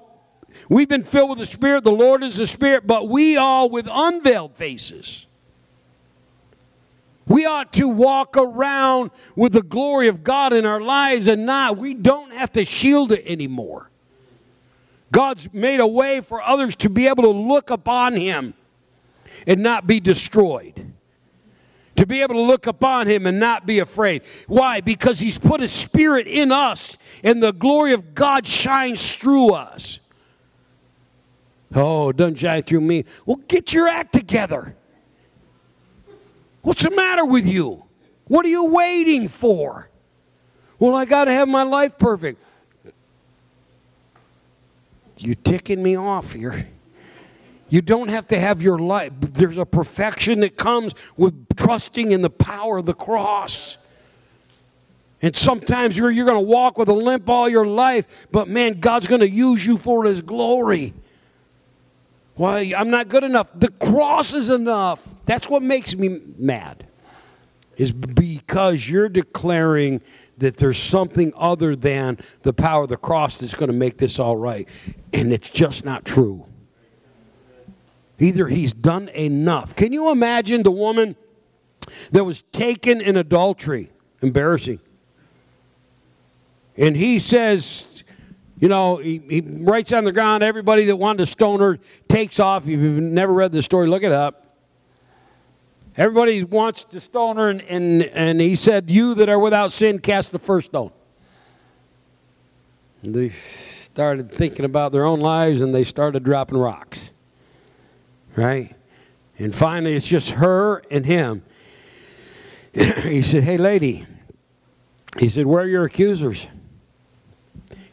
we've 0.69 0.89
been 0.89 1.03
filled 1.03 1.29
with 1.29 1.39
the 1.39 1.45
Spirit, 1.45 1.83
the 1.83 1.91
Lord 1.91 2.23
is 2.23 2.37
the 2.37 2.47
Spirit, 2.47 2.87
but 2.87 3.07
we 3.07 3.37
all 3.37 3.69
with 3.69 3.87
unveiled 3.91 4.55
faces. 4.55 5.27
We 7.27 7.45
ought 7.45 7.73
to 7.73 7.87
walk 7.87 8.37
around 8.37 9.11
with 9.35 9.53
the 9.53 9.63
glory 9.63 10.07
of 10.07 10.23
God 10.23 10.53
in 10.53 10.65
our 10.65 10.79
lives 10.79 11.27
and 11.27 11.45
not, 11.45 11.77
we 11.77 11.93
don't 11.93 12.33
have 12.33 12.51
to 12.53 12.65
shield 12.65 13.11
it 13.11 13.25
anymore. 13.25 13.89
God's 15.11 15.51
made 15.53 15.79
a 15.79 15.87
way 15.87 16.21
for 16.21 16.41
others 16.41 16.75
to 16.77 16.89
be 16.89 17.07
able 17.07 17.23
to 17.23 17.29
look 17.29 17.69
upon 17.69 18.15
Him 18.15 18.53
and 19.47 19.63
not 19.63 19.87
be 19.87 19.99
destroyed. 19.99 20.91
To 21.95 22.05
be 22.05 22.21
able 22.21 22.35
to 22.35 22.41
look 22.41 22.67
upon 22.67 23.07
Him 23.07 23.25
and 23.25 23.39
not 23.39 23.65
be 23.65 23.79
afraid. 23.79 24.23
Why? 24.47 24.81
Because 24.81 25.19
He's 25.19 25.37
put 25.37 25.61
a 25.61 25.67
spirit 25.67 26.27
in 26.27 26.51
us 26.51 26.97
and 27.23 27.41
the 27.41 27.53
glory 27.53 27.93
of 27.93 28.13
God 28.13 28.45
shines 28.45 29.15
through 29.15 29.53
us. 29.53 29.99
Oh, 31.73 32.09
it 32.09 32.17
doesn't 32.17 32.35
shine 32.35 32.63
through 32.63 32.81
me. 32.81 33.05
Well, 33.25 33.39
get 33.47 33.73
your 33.73 33.87
act 33.87 34.13
together. 34.13 34.75
What's 36.65 36.81
the 36.81 36.89
matter 36.89 37.23
with 37.23 37.45
you? 37.45 37.83
What 38.23 38.43
are 38.43 38.49
you 38.49 38.65
waiting 38.65 39.27
for? 39.27 39.87
Well, 40.79 40.95
I 40.95 41.05
got 41.05 41.25
to 41.25 41.31
have 41.31 41.47
my 41.47 41.61
life 41.61 41.99
perfect. 41.99 42.41
You're 45.17 45.35
ticking 45.35 45.83
me 45.83 45.95
off 45.95 46.31
here. 46.31 46.67
You 47.69 47.83
don't 47.83 48.07
have 48.07 48.25
to 48.29 48.39
have 48.39 48.63
your 48.63 48.79
life. 48.79 49.13
There's 49.19 49.59
a 49.59 49.65
perfection 49.65 50.39
that 50.39 50.57
comes 50.57 50.95
with 51.15 51.55
trusting 51.55 52.09
in 52.09 52.23
the 52.23 52.31
power 52.31 52.79
of 52.79 52.87
the 52.87 52.95
cross. 52.95 53.77
And 55.21 55.35
sometimes 55.35 55.95
you're, 55.95 56.09
you're 56.09 56.25
going 56.25 56.43
to 56.43 56.51
walk 56.51 56.79
with 56.79 56.89
a 56.89 56.93
limp 56.93 57.29
all 57.29 57.47
your 57.47 57.67
life, 57.67 58.27
but 58.31 58.47
man, 58.47 58.79
God's 58.79 59.05
going 59.05 59.21
to 59.21 59.29
use 59.29 59.63
you 59.63 59.77
for 59.77 60.03
His 60.05 60.23
glory. 60.23 60.95
Why, 62.33 62.73
I'm 62.75 62.89
not 62.89 63.07
good 63.07 63.23
enough. 63.23 63.49
The 63.53 63.69
cross 63.69 64.33
is 64.33 64.49
enough. 64.49 65.07
That's 65.25 65.49
what 65.49 65.63
makes 65.63 65.95
me 65.95 66.21
mad. 66.37 66.87
Is 67.77 67.91
because 67.91 68.89
you're 68.89 69.09
declaring 69.09 70.01
that 70.37 70.57
there's 70.57 70.79
something 70.79 71.33
other 71.35 71.75
than 71.75 72.19
the 72.43 72.53
power 72.53 72.83
of 72.83 72.89
the 72.89 72.97
cross 72.97 73.37
that's 73.37 73.55
going 73.55 73.71
to 73.71 73.75
make 73.75 73.97
this 73.97 74.19
all 74.19 74.37
right. 74.37 74.67
And 75.13 75.33
it's 75.33 75.49
just 75.49 75.83
not 75.83 76.05
true. 76.05 76.45
Either 78.19 78.47
he's 78.47 78.71
done 78.71 79.09
enough. 79.09 79.75
Can 79.75 79.91
you 79.91 80.09
imagine 80.09 80.63
the 80.63 80.71
woman 80.71 81.15
that 82.11 82.23
was 82.23 82.43
taken 82.53 83.01
in 83.01 83.17
adultery? 83.17 83.91
Embarrassing. 84.21 84.79
And 86.77 86.95
he 86.95 87.19
says, 87.19 88.03
you 88.59 88.69
know, 88.69 88.97
he, 88.97 89.21
he 89.29 89.41
writes 89.41 89.91
on 89.91 90.05
the 90.05 90.11
ground, 90.11 90.43
everybody 90.43 90.85
that 90.85 90.95
wanted 90.95 91.19
to 91.19 91.25
stone 91.25 91.59
her 91.59 91.77
takes 92.07 92.39
off. 92.39 92.63
If 92.63 92.69
you've 92.69 93.01
never 93.01 93.33
read 93.33 93.51
the 93.51 93.61
story, 93.61 93.87
look 93.87 94.03
it 94.03 94.11
up. 94.11 94.44
Everybody 95.97 96.43
wants 96.43 96.83
to 96.85 96.99
stone 96.99 97.37
her, 97.37 97.49
and, 97.49 97.61
and, 97.61 98.03
and 98.03 98.41
he 98.41 98.55
said, 98.55 98.91
You 98.91 99.15
that 99.15 99.29
are 99.29 99.39
without 99.39 99.71
sin, 99.71 99.99
cast 99.99 100.31
the 100.31 100.39
first 100.39 100.67
stone. 100.67 100.91
They 103.01 103.29
started 103.29 104.31
thinking 104.31 104.65
about 104.65 104.91
their 104.91 105.05
own 105.05 105.19
lives 105.19 105.61
and 105.61 105.73
they 105.73 105.83
started 105.83 106.23
dropping 106.23 106.57
rocks. 106.57 107.11
Right? 108.35 108.75
And 109.37 109.53
finally, 109.53 109.95
it's 109.95 110.07
just 110.07 110.31
her 110.31 110.81
and 110.91 111.05
him. 111.05 111.43
he 112.73 113.21
said, 113.21 113.43
Hey, 113.43 113.57
lady. 113.57 114.05
He 115.17 115.29
said, 115.29 115.45
Where 115.45 115.63
are 115.63 115.67
your 115.67 115.85
accusers? 115.85 116.47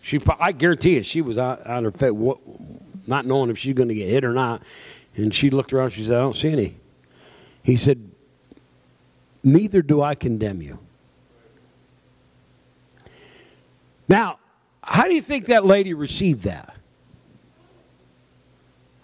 She, 0.00 0.18
I 0.40 0.50
guarantee 0.50 0.96
you, 0.96 1.04
she 1.04 1.22
was 1.22 1.38
on, 1.38 1.62
on 1.62 1.84
her 1.84 1.92
feet, 1.92 2.12
not 3.06 3.24
knowing 3.24 3.50
if 3.50 3.58
she's 3.58 3.74
going 3.74 3.88
to 3.88 3.94
get 3.94 4.08
hit 4.08 4.24
or 4.24 4.32
not. 4.32 4.62
And 5.14 5.32
she 5.32 5.50
looked 5.50 5.72
around. 5.72 5.90
She 5.90 6.02
said, 6.02 6.16
"I 6.16 6.20
don't 6.20 6.34
see 6.34 6.50
any." 6.50 6.76
He 7.62 7.76
said, 7.76 8.10
"Neither 9.42 9.82
do 9.82 10.02
I 10.02 10.14
condemn 10.14 10.62
you." 10.62 10.78
Now, 14.08 14.38
how 14.82 15.04
do 15.04 15.14
you 15.14 15.22
think 15.22 15.46
that 15.46 15.64
lady 15.64 15.94
received 15.94 16.44
that? 16.44 16.74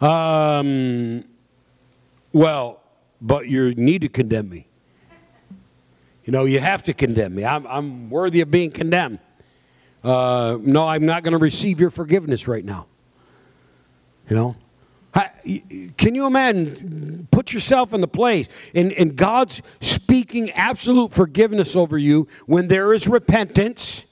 Um, 0.00 1.24
well, 2.32 2.80
but 3.20 3.48
you 3.48 3.74
need 3.74 4.02
to 4.02 4.08
condemn 4.08 4.48
me. 4.48 4.66
You 6.24 6.32
know, 6.32 6.44
you 6.44 6.60
have 6.60 6.82
to 6.84 6.92
condemn 6.92 7.34
me. 7.34 7.44
I'm, 7.44 7.66
I'm 7.66 8.10
worthy 8.10 8.42
of 8.42 8.50
being 8.50 8.70
condemned. 8.70 9.18
Uh, 10.04 10.58
no, 10.60 10.86
I'm 10.86 11.06
not 11.06 11.22
going 11.22 11.32
to 11.32 11.38
receive 11.38 11.80
your 11.80 11.90
forgiveness 11.90 12.46
right 12.46 12.64
now. 12.64 12.86
You 14.28 14.36
know? 14.36 14.56
Can 15.96 16.14
you 16.14 16.26
imagine? 16.26 17.28
Put 17.30 17.52
yourself 17.52 17.92
in 17.92 18.00
the 18.00 18.08
place. 18.08 18.48
And, 18.74 18.92
and 18.92 19.16
God's 19.16 19.62
speaking 19.80 20.50
absolute 20.52 21.12
forgiveness 21.12 21.74
over 21.74 21.98
you 21.98 22.28
when 22.46 22.68
there 22.68 22.92
is 22.92 23.08
repentance 23.08 24.04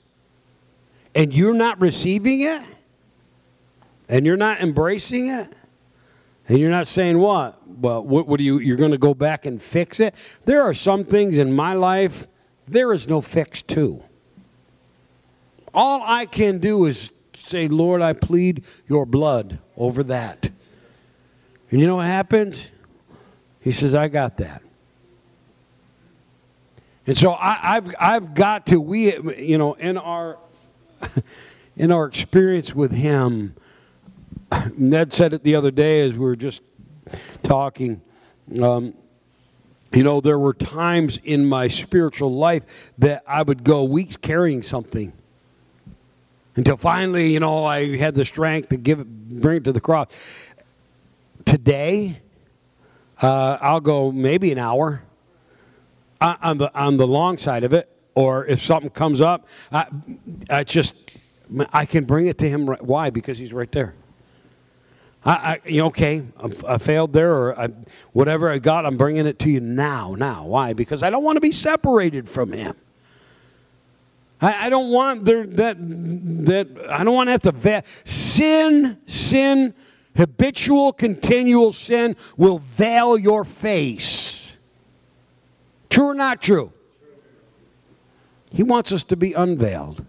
and 1.15 1.35
you're 1.35 1.55
not 1.55 1.81
receiving 1.81 2.41
it 2.43 2.63
and 4.09 4.27
you're 4.27 4.37
not 4.37 4.61
embracing 4.61 5.29
it 5.29 5.53
and 6.49 6.59
you're 6.59 6.71
not 6.71 6.87
saying 6.87 7.19
what? 7.19 7.61
Well, 7.69 8.03
what, 8.03 8.27
what 8.27 8.41
you, 8.41 8.59
you're 8.59 8.77
going 8.77 8.93
to 8.93 8.99
go 8.99 9.15
back 9.15 9.47
and 9.47 9.61
fix 9.61 10.01
it? 10.01 10.15
There 10.45 10.63
are 10.63 10.75
some 10.75 11.05
things 11.05 11.39
in 11.39 11.53
my 11.53 11.75
life 11.75 12.27
there 12.69 12.93
is 12.93 13.09
no 13.09 13.21
fix 13.21 13.63
to. 13.63 14.03
All 15.73 16.03
I 16.05 16.27
can 16.27 16.59
do 16.59 16.87
is 16.87 17.11
say, 17.35 17.69
Lord, 17.69 18.03
I 18.03 18.13
plead 18.13 18.65
your 18.89 19.07
blood 19.07 19.59
over 19.77 20.03
that. 20.05 20.51
And 21.71 21.81
you 21.81 21.87
know 21.87 21.97
what 21.97 22.07
happens? 22.07 22.71
He 23.61 23.73
says, 23.73 23.95
I 23.95 24.09
got 24.09 24.37
that. 24.37 24.63
And 27.07 27.17
so 27.17 27.33
I, 27.33 27.75
have 27.75 27.95
I've 27.99 28.35
got 28.35 28.67
to, 28.67 28.81
we, 28.81 29.17
you 29.37 29.59
know, 29.59 29.75
in 29.75 29.97
our, 29.97 30.39
in 31.77 31.93
our 31.93 32.07
experience 32.07 32.75
with 32.75 32.93
him, 32.93 33.55
Ned 34.77 35.13
said 35.13 35.33
it 35.33 35.43
the 35.43 35.55
other 35.55 35.71
day 35.71 36.01
as 36.01 36.13
we 36.13 36.19
were 36.19 36.37
just 36.37 36.63
talking. 37.43 38.01
Um, 38.61 38.95
you 39.93 40.03
know, 40.03 40.21
there 40.21 40.39
were 40.39 40.55
times 40.55 41.19
in 41.25 41.47
my 41.47 41.69
spiritual 41.69 42.35
life 42.35 42.93
that 42.99 43.23
I 43.27 43.43
would 43.43 43.63
go 43.65 43.85
weeks 43.85 44.17
carrying 44.17 44.63
something 44.63 45.13
until 46.57 46.77
finally, 46.77 47.33
you 47.33 47.41
know, 47.41 47.65
I 47.65 47.97
had 47.97 48.15
the 48.15 48.25
strength 48.25 48.71
to 48.71 48.77
give 48.77 49.01
it, 49.01 49.07
bring 49.07 49.59
it 49.59 49.65
to 49.65 49.73
the 49.73 49.81
cross. 49.81 50.09
Today, 51.47 52.21
uh, 53.23 53.57
I'll 53.61 53.81
go 53.81 54.13
maybe 54.13 54.53
an 54.53 54.59
hour 54.59 55.03
on 56.21 56.59
the 56.59 56.75
on 56.79 56.99
the 56.99 57.07
long 57.07 57.39
side 57.39 57.65
of 57.65 57.73
it, 57.73 57.89
or 58.15 58.45
if 58.47 58.63
something 58.63 58.91
comes 58.91 59.21
up, 59.21 59.49
I, 59.73 59.87
I 60.51 60.65
just 60.65 60.95
I 61.73 61.87
can 61.87 62.05
bring 62.05 62.27
it 62.27 62.37
to 62.39 62.49
him. 62.49 62.69
Right, 62.69 62.83
why? 62.83 63.11
Because 63.11 63.39
he's 63.39 63.53
right 63.53 63.71
there. 63.73 63.95
I, 65.25 65.61
I 65.67 65.81
okay, 65.81 66.23
I 66.67 66.79
failed 66.79 67.13
there, 67.13 67.33
or 67.33 67.59
I, 67.59 67.69
whatever 68.13 68.51
I 68.51 68.59
got, 68.59 68.85
I'm 68.85 68.97
bringing 68.97 69.27
it 69.27 69.39
to 69.41 69.51
you 69.51 69.61
now. 69.61 70.15
Now, 70.15 70.45
why? 70.45 70.73
Because 70.73 71.03
I 71.03 71.11
don't 71.11 71.25
want 71.25 71.37
to 71.37 71.41
be 71.41 71.53
separated 71.53 72.29
from 72.29 72.53
him. 72.53 72.77
I, 74.41 74.69
don't 74.69 74.91
want 74.91 75.25
there 75.25 75.47
that 75.47 75.79
that 75.79 76.69
I 76.91 77.05
don't 77.05 77.15
want 77.15 77.29
to 77.29 77.33
have 77.33 77.43
to 77.43 77.53
vet. 77.53 77.87
Sin, 78.05 78.99
sin, 79.07 79.75
habitual, 80.17 80.93
continual 80.93 81.73
sin 81.73 82.17
will 82.37 82.59
veil 82.59 83.19
your 83.19 83.45
face. 83.45 84.57
True 85.91 86.09
or 86.09 86.15
not 86.15 86.43
true? 86.43 86.73
He 88.51 88.63
wants 88.63 88.93
us 88.93 89.05
to 89.05 89.17
be 89.17 89.33
unveiled. 89.33 90.05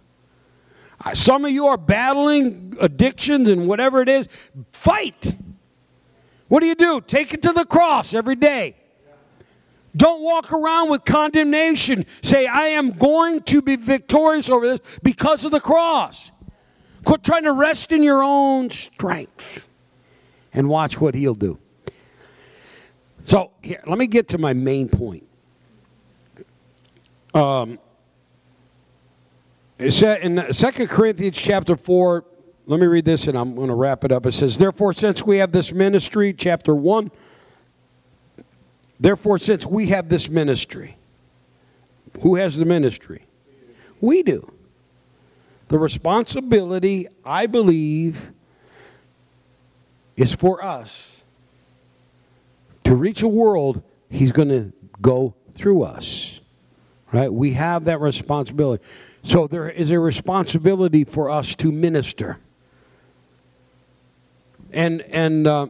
Uh, 1.03 1.13
some 1.13 1.45
of 1.45 1.51
you 1.51 1.67
are 1.67 1.77
battling 1.77 2.75
addictions 2.79 3.49
and 3.49 3.67
whatever 3.67 4.01
it 4.01 4.09
is. 4.09 4.27
Fight. 4.71 5.35
What 6.47 6.61
do 6.61 6.65
you 6.65 6.75
do? 6.75 7.01
Take 7.01 7.33
it 7.33 7.41
to 7.43 7.53
the 7.53 7.65
cross 7.65 8.13
every 8.13 8.35
day. 8.35 8.75
Don't 9.95 10.21
walk 10.21 10.53
around 10.53 10.89
with 10.89 11.05
condemnation. 11.05 12.05
Say, 12.21 12.45
I 12.45 12.67
am 12.67 12.91
going 12.91 13.41
to 13.43 13.61
be 13.61 13.75
victorious 13.75 14.49
over 14.49 14.67
this 14.67 14.99
because 15.01 15.43
of 15.43 15.51
the 15.51 15.59
cross. 15.59 16.31
Quit 17.03 17.23
trying 17.23 17.43
to 17.43 17.53
rest 17.53 17.91
in 17.91 18.03
your 18.03 18.21
own 18.23 18.69
strength 18.69 19.67
and 20.57 20.67
watch 20.67 20.99
what 20.99 21.13
he'll 21.13 21.35
do. 21.35 21.59
So, 23.25 23.51
here, 23.61 23.79
let 23.85 23.99
me 23.99 24.07
get 24.07 24.27
to 24.29 24.39
my 24.39 24.53
main 24.53 24.89
point. 24.89 25.23
Um, 27.35 27.77
It 29.77 29.91
said 29.91 30.21
in 30.21 30.51
2 30.51 30.87
Corinthians 30.87 31.37
chapter 31.37 31.77
4, 31.77 32.25
let 32.65 32.79
me 32.79 32.87
read 32.87 33.05
this 33.05 33.27
and 33.27 33.37
I'm 33.37 33.53
going 33.53 33.67
to 33.67 33.75
wrap 33.75 34.03
it 34.03 34.11
up. 34.11 34.25
It 34.25 34.31
says, 34.31 34.57
Therefore, 34.57 34.93
since 34.93 35.23
we 35.23 35.37
have 35.37 35.51
this 35.51 35.71
ministry, 35.71 36.33
chapter 36.33 36.73
1, 36.73 37.11
therefore, 38.99 39.37
since 39.37 39.67
we 39.67 39.87
have 39.87 40.09
this 40.09 40.27
ministry, 40.27 40.97
who 42.21 42.35
has 42.35 42.57
the 42.57 42.65
ministry? 42.65 43.27
We 44.01 44.23
do. 44.23 44.51
The 45.67 45.77
responsibility, 45.77 47.07
I 47.23 47.45
believe, 47.45 48.31
is 50.17 50.33
for 50.33 50.63
us 50.63 51.21
to 52.83 52.95
reach 52.95 53.21
a 53.21 53.27
world, 53.27 53.83
He's 54.09 54.31
going 54.31 54.49
to 54.49 54.73
go 55.01 55.35
through 55.53 55.83
us. 55.83 56.41
Right? 57.11 57.31
We 57.31 57.53
have 57.53 57.85
that 57.85 58.01
responsibility. 58.01 58.83
So 59.23 59.47
there 59.47 59.69
is 59.69 59.91
a 59.91 59.99
responsibility 59.99 61.03
for 61.05 61.29
us 61.29 61.55
to 61.57 61.71
minister. 61.71 62.39
And 64.71 65.01
and 65.03 65.47
uh, 65.47 65.67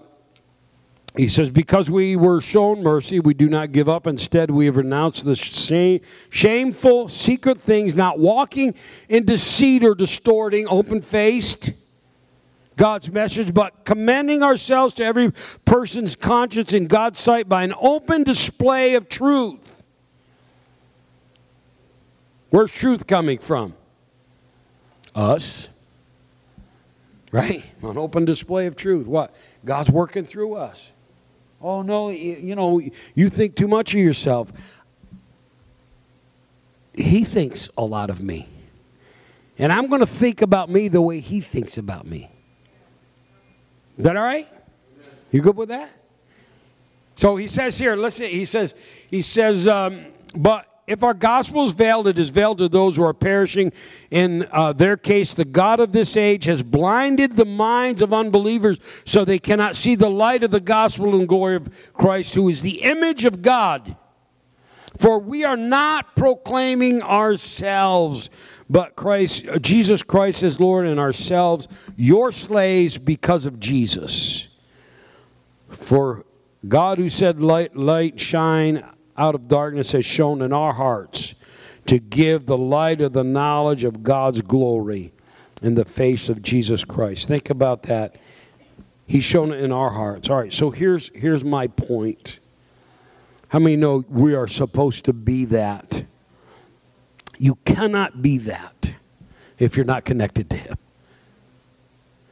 he 1.16 1.28
says, 1.28 1.50
because 1.50 1.90
we 1.90 2.16
were 2.16 2.42
shown 2.42 2.84
mercy, 2.84 3.20
we 3.20 3.34
do 3.34 3.50
not 3.50 3.72
give 3.72 3.90
up. 3.90 4.06
Instead, 4.06 4.52
we 4.52 4.68
have 4.68 4.78
renounced 4.78 5.26
the 5.26 5.36
shame, 5.36 6.02
shameful, 6.30 7.10
secret 7.10 7.60
things, 7.60 7.96
not 7.96 8.20
walking 8.20 8.76
in 9.10 9.26
deceit 9.26 9.84
or 9.84 9.96
distorting, 9.96 10.68
open 10.68 11.02
faced 11.02 11.72
God's 12.78 13.12
message, 13.12 13.54
but 13.54 13.84
commending 13.84 14.44
ourselves 14.44 14.94
to 14.96 15.04
every 15.04 15.34
person's 15.66 16.16
conscience 16.16 16.72
in 16.72 16.86
God's 16.86 17.20
sight 17.20 17.50
by 17.50 17.64
an 17.64 17.74
open 17.82 18.24
display 18.24 18.94
of 18.94 19.10
truth. 19.10 19.84
Where's 22.52 22.72
truth 22.72 23.08
coming 23.08 23.40
from? 23.40 23.74
Us. 25.14 25.70
Right? 27.32 27.66
An 27.82 27.98
open 27.98 28.24
display 28.24 28.68
of 28.68 28.76
truth. 28.76 29.08
What? 29.08 29.36
God's 29.66 29.90
working 29.90 30.26
through 30.26 30.54
us. 30.54 30.92
Oh, 31.60 31.82
no, 31.82 32.10
you 32.10 32.56
know, 32.56 32.80
you 33.16 33.30
think 33.30 33.56
too 33.56 33.68
much 33.68 33.94
of 33.96 34.00
yourself. 34.00 34.52
He 36.94 37.24
thinks 37.24 37.70
a 37.76 37.84
lot 37.84 38.12
of 38.12 38.22
me. 38.22 38.48
And 39.58 39.74
I'm 39.74 39.88
going 39.88 40.02
to 40.02 40.08
think 40.08 40.44
about 40.44 40.70
me 40.70 40.88
the 40.88 41.02
way 41.02 41.20
he 41.20 41.42
thinks 41.42 41.80
about 41.80 42.06
me. 42.06 42.32
Is 43.98 44.04
that 44.04 44.16
all 44.16 44.24
right? 44.24 44.48
You 45.32 45.42
good 45.42 45.58
with 45.58 45.70
that? 45.70 45.90
So 47.16 47.36
he 47.36 47.48
says 47.48 47.78
here, 47.78 47.96
listen, 47.96 48.28
he 48.28 48.46
says, 48.46 48.76
he 49.10 49.22
says, 49.22 49.68
um, 49.68 50.06
but 50.36 50.68
if 50.86 51.04
our 51.04 51.14
gospel 51.14 51.66
is 51.66 51.74
veiled, 51.74 52.08
it 52.08 52.18
is 52.18 52.30
veiled 52.30 52.60
to 52.60 52.70
those 52.70 52.96
who 52.96 53.04
are 53.04 53.14
perishing. 53.14 53.74
In 54.10 54.48
uh, 54.52 54.72
their 54.72 54.96
case, 54.96 55.34
the 55.34 55.44
God 55.44 55.80
of 55.80 55.92
this 55.92 56.16
age 56.16 56.46
has 56.46 56.62
blinded 56.62 57.36
the 57.36 57.46
minds 57.46 58.02
of 58.02 58.14
unbelievers 58.14 58.80
so 59.04 59.26
they 59.26 59.40
cannot 59.40 59.76
see 59.76 59.96
the 59.96 60.10
light 60.10 60.44
of 60.44 60.52
the 60.52 60.62
gospel 60.62 61.20
and 61.20 61.28
glory 61.28 61.56
of 61.56 61.70
Christ, 61.94 62.36
who 62.36 62.48
is 62.48 62.62
the 62.62 62.84
image 62.84 63.26
of 63.26 63.42
God. 63.42 63.98
For 64.98 65.20
we 65.20 65.44
are 65.44 65.58
not 65.58 66.16
proclaiming 66.16 67.02
ourselves, 67.02 68.30
but 68.70 68.96
Christ, 68.96 69.46
Jesus 69.62 70.04
Christ 70.04 70.44
is 70.44 70.60
Lord, 70.60 70.86
and 70.88 71.00
ourselves 71.00 71.68
your 71.96 72.32
slaves 72.32 72.98
because 72.98 73.46
of 73.46 73.60
Jesus. 73.60 74.48
For 75.70 76.26
God, 76.68 76.98
who 76.98 77.10
said, 77.10 77.42
"Light, 77.42 77.76
light, 77.76 78.20
shine 78.20 78.84
out 79.18 79.36
of 79.36 79.48
darkness," 79.48 79.92
has 79.92 80.06
shone 80.06 80.42
in 80.42 80.52
our 80.52 80.74
hearts 80.74 81.36
to 81.86 82.00
give 82.00 82.46
the 82.46 82.58
light 82.58 83.00
of 83.00 83.14
the 83.14 83.24
knowledge 83.24 83.84
of 83.84 84.04
God's 84.04 84.42
glory 84.42 85.14
in 85.62 85.76
the 85.76 85.86
face 85.86 86.28
of 86.28 86.42
Jesus 86.42 86.84
Christ. 86.84 87.28
Think 87.28 87.50
about 87.50 87.84
that. 87.84 88.18
He's 89.06 89.24
shown 89.24 89.54
it 89.54 89.62
in 89.62 89.72
our 89.72 89.92
hearts. 89.92 90.30
All 90.30 90.38
right, 90.38 90.52
so 90.52 90.70
here's 90.72 91.12
here's 91.16 91.44
my 91.44 91.68
point. 91.68 92.40
How 93.50 93.60
many 93.60 93.76
know 93.76 94.04
we 94.10 94.36
are 94.36 94.48
supposed 94.48 95.06
to 95.06 95.14
be 95.14 95.46
that? 95.46 96.04
You 97.38 97.56
cannot 97.66 98.22
be 98.22 98.38
that 98.40 98.94
if 99.58 99.78
you're 99.78 99.86
not 99.86 100.06
connected 100.06 100.50
to 100.50 100.58
Him. 100.58 100.78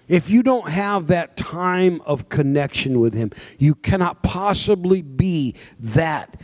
If 0.07 0.29
you 0.29 0.43
don't 0.43 0.69
have 0.69 1.07
that 1.07 1.35
time 1.35 2.01
of 2.05 2.29
connection 2.29 2.99
with 2.99 3.13
Him, 3.13 3.31
you 3.57 3.75
cannot 3.75 4.21
possibly 4.23 5.01
be 5.01 5.55
that 5.79 6.39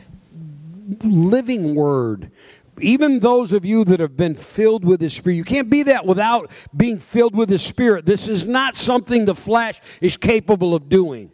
living 1.04 1.76
Word. 1.76 2.32
Even 2.80 3.20
those 3.20 3.54
of 3.54 3.66
you 3.66 3.84
that 3.84 4.00
have 4.00 4.18
been 4.18 4.34
filled 4.34 4.84
with 4.84 5.02
the 5.02 5.10
Spirit, 5.10 5.36
you 5.36 5.44
can't 5.44 5.70
be 5.70 5.84
that 5.84 6.06
without 6.06 6.50
being 6.76 6.98
filled 6.98 7.36
with 7.36 7.50
the 7.50 7.60
Spirit. 7.60 8.06
This 8.06 8.28
is 8.28 8.46
not 8.46 8.76
something 8.76 9.26
the 9.26 9.36
flesh 9.36 9.80
is 10.00 10.18
capable 10.18 10.74
of 10.74 10.90
doing. 10.90 11.32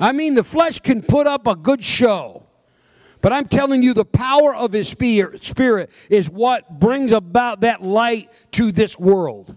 I 0.00 0.12
mean, 0.12 0.34
the 0.34 0.42
flesh 0.42 0.80
can 0.80 1.02
put 1.02 1.26
up 1.26 1.46
a 1.46 1.54
good 1.54 1.84
show. 1.84 2.44
But 3.20 3.34
I'm 3.34 3.46
telling 3.46 3.82
you, 3.82 3.92
the 3.92 4.06
power 4.06 4.54
of 4.54 4.72
His 4.72 4.88
Spirit 4.88 5.90
is 6.08 6.30
what 6.30 6.80
brings 6.80 7.12
about 7.12 7.60
that 7.60 7.82
light 7.82 8.30
to 8.52 8.72
this 8.72 8.98
world. 8.98 9.54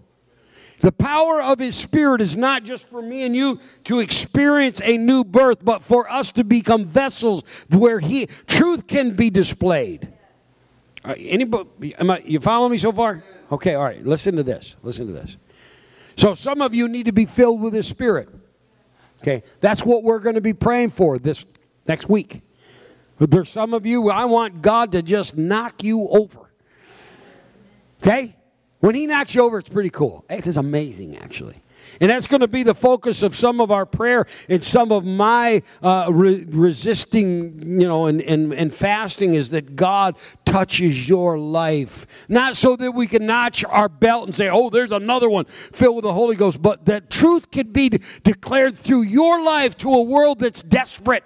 The 0.81 0.91
power 0.91 1.41
of 1.41 1.59
His 1.59 1.77
Spirit 1.77 2.19
is 2.19 2.35
not 2.35 2.65
just 2.65 2.89
for 2.89 3.01
me 3.01 3.23
and 3.23 3.33
you 3.33 3.61
to 3.85 4.01
experience 4.01 4.81
a 4.83 4.97
new 4.97 5.23
birth, 5.23 5.63
but 5.63 5.81
for 5.81 6.11
us 6.11 6.33
to 6.33 6.43
become 6.43 6.83
vessels 6.83 7.43
where 7.69 8.01
He 8.01 8.25
truth 8.47 8.85
can 8.85 9.11
be 9.11 9.29
displayed. 9.29 10.09
Right, 11.05 11.17
anybody, 11.21 11.95
I, 11.97 12.17
you 12.25 12.41
follow 12.41 12.67
me 12.67 12.77
so 12.77 12.91
far? 12.91 13.23
Okay, 13.49 13.75
all 13.75 13.83
right. 13.83 14.05
Listen 14.05 14.35
to 14.35 14.43
this. 14.43 14.75
Listen 14.83 15.07
to 15.07 15.13
this. 15.13 15.37
So 16.17 16.33
some 16.33 16.61
of 16.61 16.73
you 16.73 16.89
need 16.89 17.05
to 17.05 17.13
be 17.13 17.25
filled 17.25 17.61
with 17.61 17.73
His 17.73 17.87
Spirit. 17.87 18.27
Okay, 19.23 19.43
that's 19.61 19.85
what 19.85 20.03
we're 20.03 20.19
going 20.19 20.35
to 20.35 20.41
be 20.41 20.51
praying 20.51 20.89
for 20.89 21.17
this 21.17 21.45
next 21.87 22.09
week. 22.09 22.41
There's 23.19 23.49
some 23.49 23.73
of 23.73 23.85
you, 23.85 24.09
I 24.09 24.25
want 24.25 24.61
God 24.61 24.91
to 24.91 25.01
just 25.01 25.37
knock 25.37 25.81
you 25.81 26.09
over. 26.09 26.51
Okay? 28.01 28.35
When 28.81 28.95
He 28.95 29.07
knocks 29.07 29.33
you 29.33 29.43
over, 29.43 29.59
it's 29.59 29.69
pretty 29.69 29.91
cool. 29.91 30.25
It 30.29 30.45
is 30.45 30.57
amazing, 30.57 31.17
actually. 31.17 31.62
And 32.01 32.09
that's 32.09 32.27
going 32.27 32.41
to 32.41 32.47
be 32.47 32.63
the 32.63 32.75
focus 32.75 33.21
of 33.21 33.35
some 33.35 33.61
of 33.61 33.71
our 33.71 33.85
prayer 33.85 34.25
and 34.49 34.63
some 34.63 34.91
of 34.91 35.05
my 35.05 35.61
uh, 35.81 36.07
re- 36.11 36.45
resisting, 36.49 37.79
you 37.79 37.87
know, 37.87 38.07
and, 38.07 38.21
and, 38.21 38.53
and 38.53 38.73
fasting 38.73 39.35
is 39.35 39.49
that 39.49 39.75
God 39.75 40.15
touches 40.45 41.07
your 41.07 41.37
life. 41.37 42.25
Not 42.27 42.57
so 42.57 42.75
that 42.75 42.91
we 42.91 43.07
can 43.07 43.25
notch 43.25 43.63
our 43.65 43.89
belt 43.89 44.25
and 44.25 44.35
say, 44.35 44.49
oh, 44.49 44.69
there's 44.69 44.91
another 44.91 45.29
one 45.29 45.45
filled 45.45 45.97
with 45.97 46.03
the 46.03 46.13
Holy 46.13 46.35
Ghost, 46.35 46.61
but 46.61 46.85
that 46.85 47.09
truth 47.09 47.51
can 47.51 47.71
be 47.71 47.89
de- 47.89 47.99
declared 48.23 48.75
through 48.75 49.03
your 49.03 49.41
life 49.43 49.77
to 49.77 49.93
a 49.93 50.01
world 50.01 50.39
that's 50.39 50.63
desperate. 50.63 51.23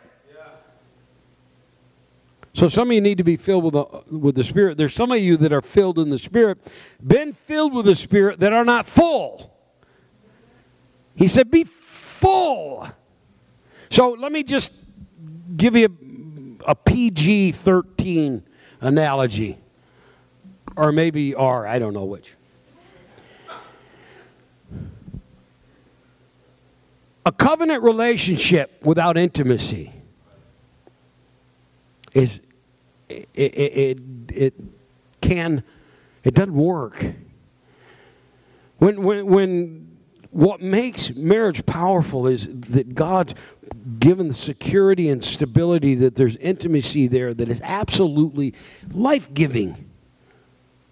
So 2.54 2.68
some 2.68 2.90
of 2.90 2.96
you 2.96 3.02
need 3.02 3.20
to 3.20 3.24
be 3.24 3.38
filled 3.38 3.66
with 3.66 3.74
the, 3.74 4.18
with 4.18 4.34
the 4.34 4.44
Spirit. 4.44 4.78
There's 4.78 4.96
some 4.96 5.12
of 5.12 5.20
you 5.20 5.38
that 5.38 5.54
are 5.54 5.62
filled 5.62 6.00
in 6.00 6.10
the 6.10 6.18
Spirit, 6.18 6.58
been 7.06 7.34
filled 7.34 7.72
with 7.72 7.86
the 7.86 7.94
Spirit 7.94 8.40
that 8.40 8.52
are 8.52 8.66
not 8.66 8.88
full. 8.88 9.54
He 11.18 11.28
said, 11.28 11.52
Be 11.52 11.64
full. 11.66 12.88
So 13.90 14.12
let 14.12 14.32
me 14.32 14.44
just 14.44 14.74
give 15.56 15.76
you 15.76 16.58
a, 16.66 16.72
a 16.72 16.76
PG 16.76 17.54
13 17.54 18.44
analogy, 18.82 19.58
or 20.76 20.92
maybe 20.92 21.34
R, 21.34 21.66
I 21.66 21.80
don't 21.80 21.94
know 21.94 22.06
which. 22.06 22.36
A 27.26 27.32
covenant 27.32 27.84
relationship 27.84 28.80
without 28.86 29.18
intimacy 29.18 29.92
is 32.14 32.42
it, 33.10 33.28
it, 33.34 34.00
it, 34.30 34.54
can, 35.20 35.64
it 36.24 36.34
doesn't 36.34 36.54
work. 36.54 37.06
When, 38.78 39.02
when, 39.04 39.26
when 39.26 39.87
what 40.38 40.62
makes 40.62 41.16
marriage 41.16 41.66
powerful 41.66 42.28
is 42.28 42.48
that 42.48 42.94
God's 42.94 43.34
given 43.98 44.28
the 44.28 44.36
security 44.36 45.10
and 45.10 45.24
stability 45.24 45.96
that 45.96 46.14
there's 46.14 46.38
intimacy 46.38 47.08
there 47.08 47.34
that 47.34 47.50
is 47.50 47.60
absolutely 47.64 48.54
life 48.94 49.34
giving. 49.34 49.90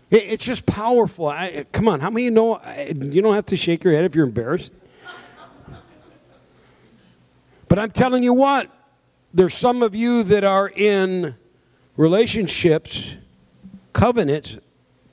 It's 0.09 0.43
just 0.43 0.65
powerful. 0.65 1.27
I, 1.27 1.67
come 1.71 1.87
on, 1.87 1.99
how 1.99 2.09
many 2.09 2.23
you 2.23 2.31
know? 2.31 2.59
You 2.87 3.21
don't 3.21 3.35
have 3.35 3.45
to 3.47 3.55
shake 3.55 3.83
your 3.83 3.93
head 3.93 4.03
if 4.03 4.15
you're 4.15 4.25
embarrassed. 4.25 4.73
But 7.67 7.77
I'm 7.77 7.91
telling 7.91 8.23
you 8.23 8.33
what, 8.33 8.71
there's 9.31 9.53
some 9.53 9.83
of 9.83 9.93
you 9.93 10.23
that 10.23 10.43
are 10.43 10.69
in 10.69 11.35
relationships, 11.97 13.15
covenants, 13.93 14.57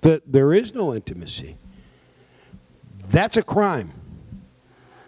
that 0.00 0.22
there 0.32 0.54
is 0.54 0.72
no 0.72 0.94
intimacy. 0.94 1.58
That's 3.08 3.36
a 3.36 3.42
crime. 3.42 3.92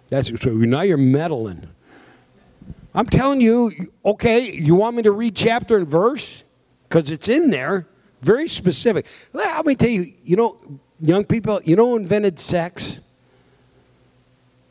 That's 0.08 0.28
so 0.40 0.50
now 0.50 0.82
you're 0.82 0.96
meddling. 0.96 1.68
I'm 2.94 3.06
telling 3.06 3.40
you, 3.40 3.72
okay, 4.04 4.52
you 4.52 4.76
want 4.76 4.96
me 4.96 5.02
to 5.02 5.10
read 5.10 5.34
chapter 5.34 5.76
and 5.76 5.88
verse? 5.88 6.44
Because 6.88 7.10
it's 7.10 7.28
in 7.28 7.50
there. 7.50 7.88
very 8.22 8.48
specific. 8.48 9.06
Let 9.32 9.66
me 9.66 9.74
tell 9.74 9.90
you, 9.90 10.12
you 10.22 10.36
know, 10.36 10.60
young 11.00 11.24
people, 11.24 11.60
you 11.64 11.76
know 11.76 11.96
invented 11.96 12.38
sex? 12.38 13.00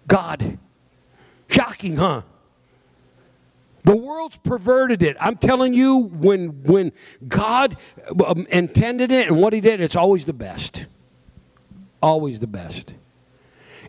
God. 0.08 0.58
Shocking, 1.50 1.98
huh? 1.98 2.22
The 3.84 3.96
world's 3.96 4.38
perverted 4.38 5.04
it. 5.04 5.18
I'm 5.20 5.36
telling 5.36 5.74
you, 5.74 5.98
when, 5.98 6.64
when 6.64 6.94
God 7.28 7.76
um, 8.26 8.48
intended 8.50 9.12
it 9.12 9.28
and 9.28 9.42
what 9.42 9.52
He 9.52 9.60
did, 9.60 9.82
it's 9.82 9.98
always 9.98 10.24
the 10.24 10.34
best. 10.34 10.86
Always 12.02 12.40
the 12.40 12.48
best. 12.48 12.94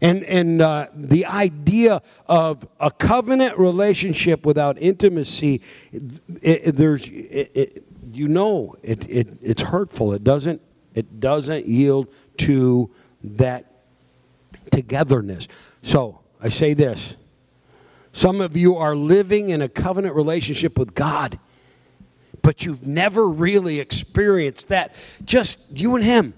And, 0.05 0.23
and 0.25 0.61
uh, 0.61 0.89
the 0.95 1.25
idea 1.25 2.03
of 2.27 2.69
a 2.79 2.91
covenant 2.91 3.59
relationship 3.59 4.45
without 4.45 4.77
intimacy, 4.77 5.63
it, 5.93 6.03
it, 6.43 6.77
there's, 6.77 7.09
it, 7.09 7.83
you 8.13 8.29
know, 8.29 8.77
it, 8.83 9.09
it, 9.09 9.29
it's 9.41 9.63
hurtful. 9.63 10.13
It 10.13 10.23
doesn't, 10.23 10.61
it 10.95 11.21
doesn't 11.21 11.65
yield 11.65 12.09
to 12.37 12.91
that 13.23 13.65
togetherness. 14.71 15.49
So 15.83 16.21
I 16.39 16.51
say 16.51 16.75
this 16.75 17.17
some 18.13 18.43
of 18.43 18.59
you 18.59 18.77
are 18.77 18.95
living 18.95 19.49
in 19.49 19.63
a 19.63 19.71
covenant 19.71 20.15
relationship 20.15 20.79
with 20.79 20.95
God, 20.95 21.39
but 22.43 22.63
you've 22.63 22.87
never 22.87 23.27
really 23.27 23.81
experienced 23.81 24.69
that. 24.69 24.95
Just 25.25 25.61
you 25.71 25.95
and 25.95 26.05
Him. 26.05 26.35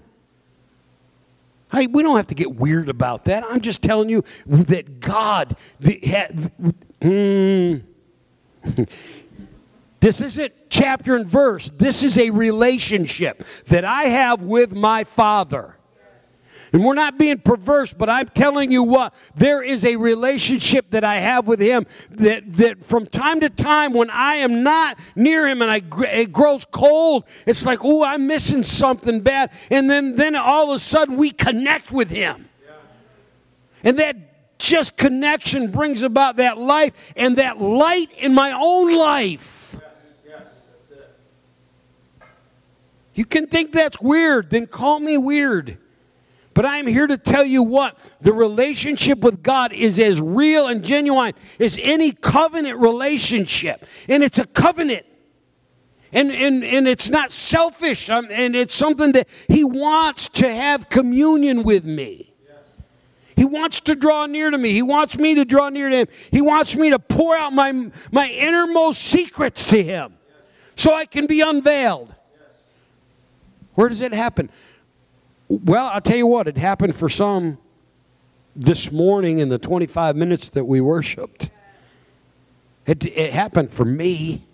We 1.73 2.03
don't 2.03 2.15
have 2.15 2.27
to 2.27 2.35
get 2.35 2.55
weird 2.55 2.89
about 2.89 3.25
that. 3.25 3.43
I'm 3.43 3.61
just 3.61 3.81
telling 3.81 4.09
you 4.09 4.23
that 4.45 4.99
God. 4.99 5.55
The, 5.79 5.99
mm, 7.01 7.81
this 9.99 10.21
isn't 10.21 10.53
chapter 10.69 11.15
and 11.15 11.25
verse. 11.25 11.71
This 11.75 12.03
is 12.03 12.17
a 12.17 12.29
relationship 12.29 13.45
that 13.67 13.85
I 13.85 14.03
have 14.03 14.43
with 14.43 14.73
my 14.73 15.03
Father. 15.03 15.76
And 16.73 16.83
we're 16.83 16.93
not 16.93 17.17
being 17.17 17.39
perverse, 17.39 17.93
but 17.93 18.09
I'm 18.09 18.27
telling 18.27 18.71
you 18.71 18.83
what, 18.83 19.13
there 19.35 19.61
is 19.61 19.85
a 19.85 19.95
relationship 19.95 20.89
that 20.91 21.03
I 21.03 21.17
have 21.17 21.47
with 21.47 21.59
Him 21.59 21.85
that, 22.11 22.43
that 22.57 22.85
from 22.85 23.05
time 23.05 23.39
to 23.41 23.49
time 23.49 23.93
when 23.93 24.09
I 24.09 24.35
am 24.37 24.63
not 24.63 24.99
near 25.15 25.47
Him 25.47 25.61
and 25.61 25.71
I, 25.71 25.81
it 26.11 26.31
grows 26.31 26.65
cold, 26.65 27.25
it's 27.45 27.65
like, 27.65 27.79
oh, 27.83 28.03
I'm 28.03 28.27
missing 28.27 28.63
something 28.63 29.21
bad. 29.21 29.51
And 29.69 29.89
then, 29.89 30.15
then 30.15 30.35
all 30.35 30.71
of 30.71 30.75
a 30.75 30.79
sudden 30.79 31.15
we 31.15 31.31
connect 31.31 31.91
with 31.91 32.09
Him. 32.09 32.49
Yeah. 32.65 32.73
And 33.83 33.99
that 33.99 34.59
just 34.59 34.97
connection 34.97 35.71
brings 35.71 36.01
about 36.01 36.37
that 36.37 36.57
life 36.57 36.93
and 37.15 37.37
that 37.37 37.61
light 37.61 38.11
in 38.17 38.33
my 38.33 38.51
own 38.51 38.95
life. 38.95 39.75
You 43.13 43.25
can 43.25 43.47
think 43.47 43.71
that's 43.71 43.99
weird, 43.99 44.51
then 44.51 44.67
call 44.67 44.99
me 44.99 45.17
weird. 45.17 45.79
But 46.57 46.65
I'm 46.65 46.87
here 46.87 47.05
to 47.05 47.19
tell 47.19 47.45
you 47.45 47.61
what 47.61 47.95
the 48.19 48.33
relationship 48.33 49.19
with 49.19 49.43
God 49.43 49.71
is 49.71 49.99
as 49.99 50.19
real 50.19 50.65
and 50.65 50.83
genuine 50.83 51.35
as 51.59 51.77
any 51.79 52.11
covenant 52.11 52.79
relationship. 52.79 53.85
And 54.09 54.23
it's 54.23 54.39
a 54.39 54.45
covenant. 54.47 55.05
And, 56.11 56.31
and, 56.31 56.63
and 56.63 56.87
it's 56.87 57.11
not 57.11 57.31
selfish, 57.31 58.09
um, 58.09 58.29
and 58.31 58.55
it's 58.55 58.73
something 58.73 59.11
that 59.11 59.27
He 59.47 59.63
wants 59.63 60.29
to 60.29 60.51
have 60.51 60.89
communion 60.89 61.61
with 61.61 61.85
me. 61.85 62.33
He 63.35 63.45
wants 63.45 63.79
to 63.81 63.93
draw 63.93 64.25
near 64.25 64.49
to 64.49 64.57
me. 64.57 64.71
He 64.71 64.81
wants 64.81 65.15
me 65.15 65.35
to 65.35 65.45
draw 65.45 65.69
near 65.69 65.89
to 65.89 65.95
Him. 65.95 66.07
He 66.31 66.41
wants 66.41 66.75
me 66.75 66.89
to 66.89 66.97
pour 66.97 67.35
out 67.35 67.53
my, 67.53 67.91
my 68.11 68.31
innermost 68.31 69.03
secrets 69.03 69.67
to 69.67 69.83
Him 69.83 70.17
so 70.75 70.91
I 70.91 71.05
can 71.05 71.27
be 71.27 71.41
unveiled. 71.41 72.15
Where 73.75 73.89
does 73.89 74.01
it 74.01 74.11
happen? 74.11 74.49
Well, 75.49 75.87
I'll 75.87 76.01
tell 76.01 76.17
you 76.17 76.27
what, 76.27 76.47
it 76.47 76.57
happened 76.57 76.95
for 76.95 77.07
some 77.07 77.57
this 78.55 78.91
morning 78.91 79.39
in 79.39 79.49
the 79.49 79.57
25 79.57 80.15
minutes 80.15 80.49
that 80.49 80.65
we 80.65 80.81
worshiped. 80.81 81.49
It, 82.85 83.05
it 83.05 83.31
happened 83.31 83.71
for 83.71 83.85
me. 83.85 84.45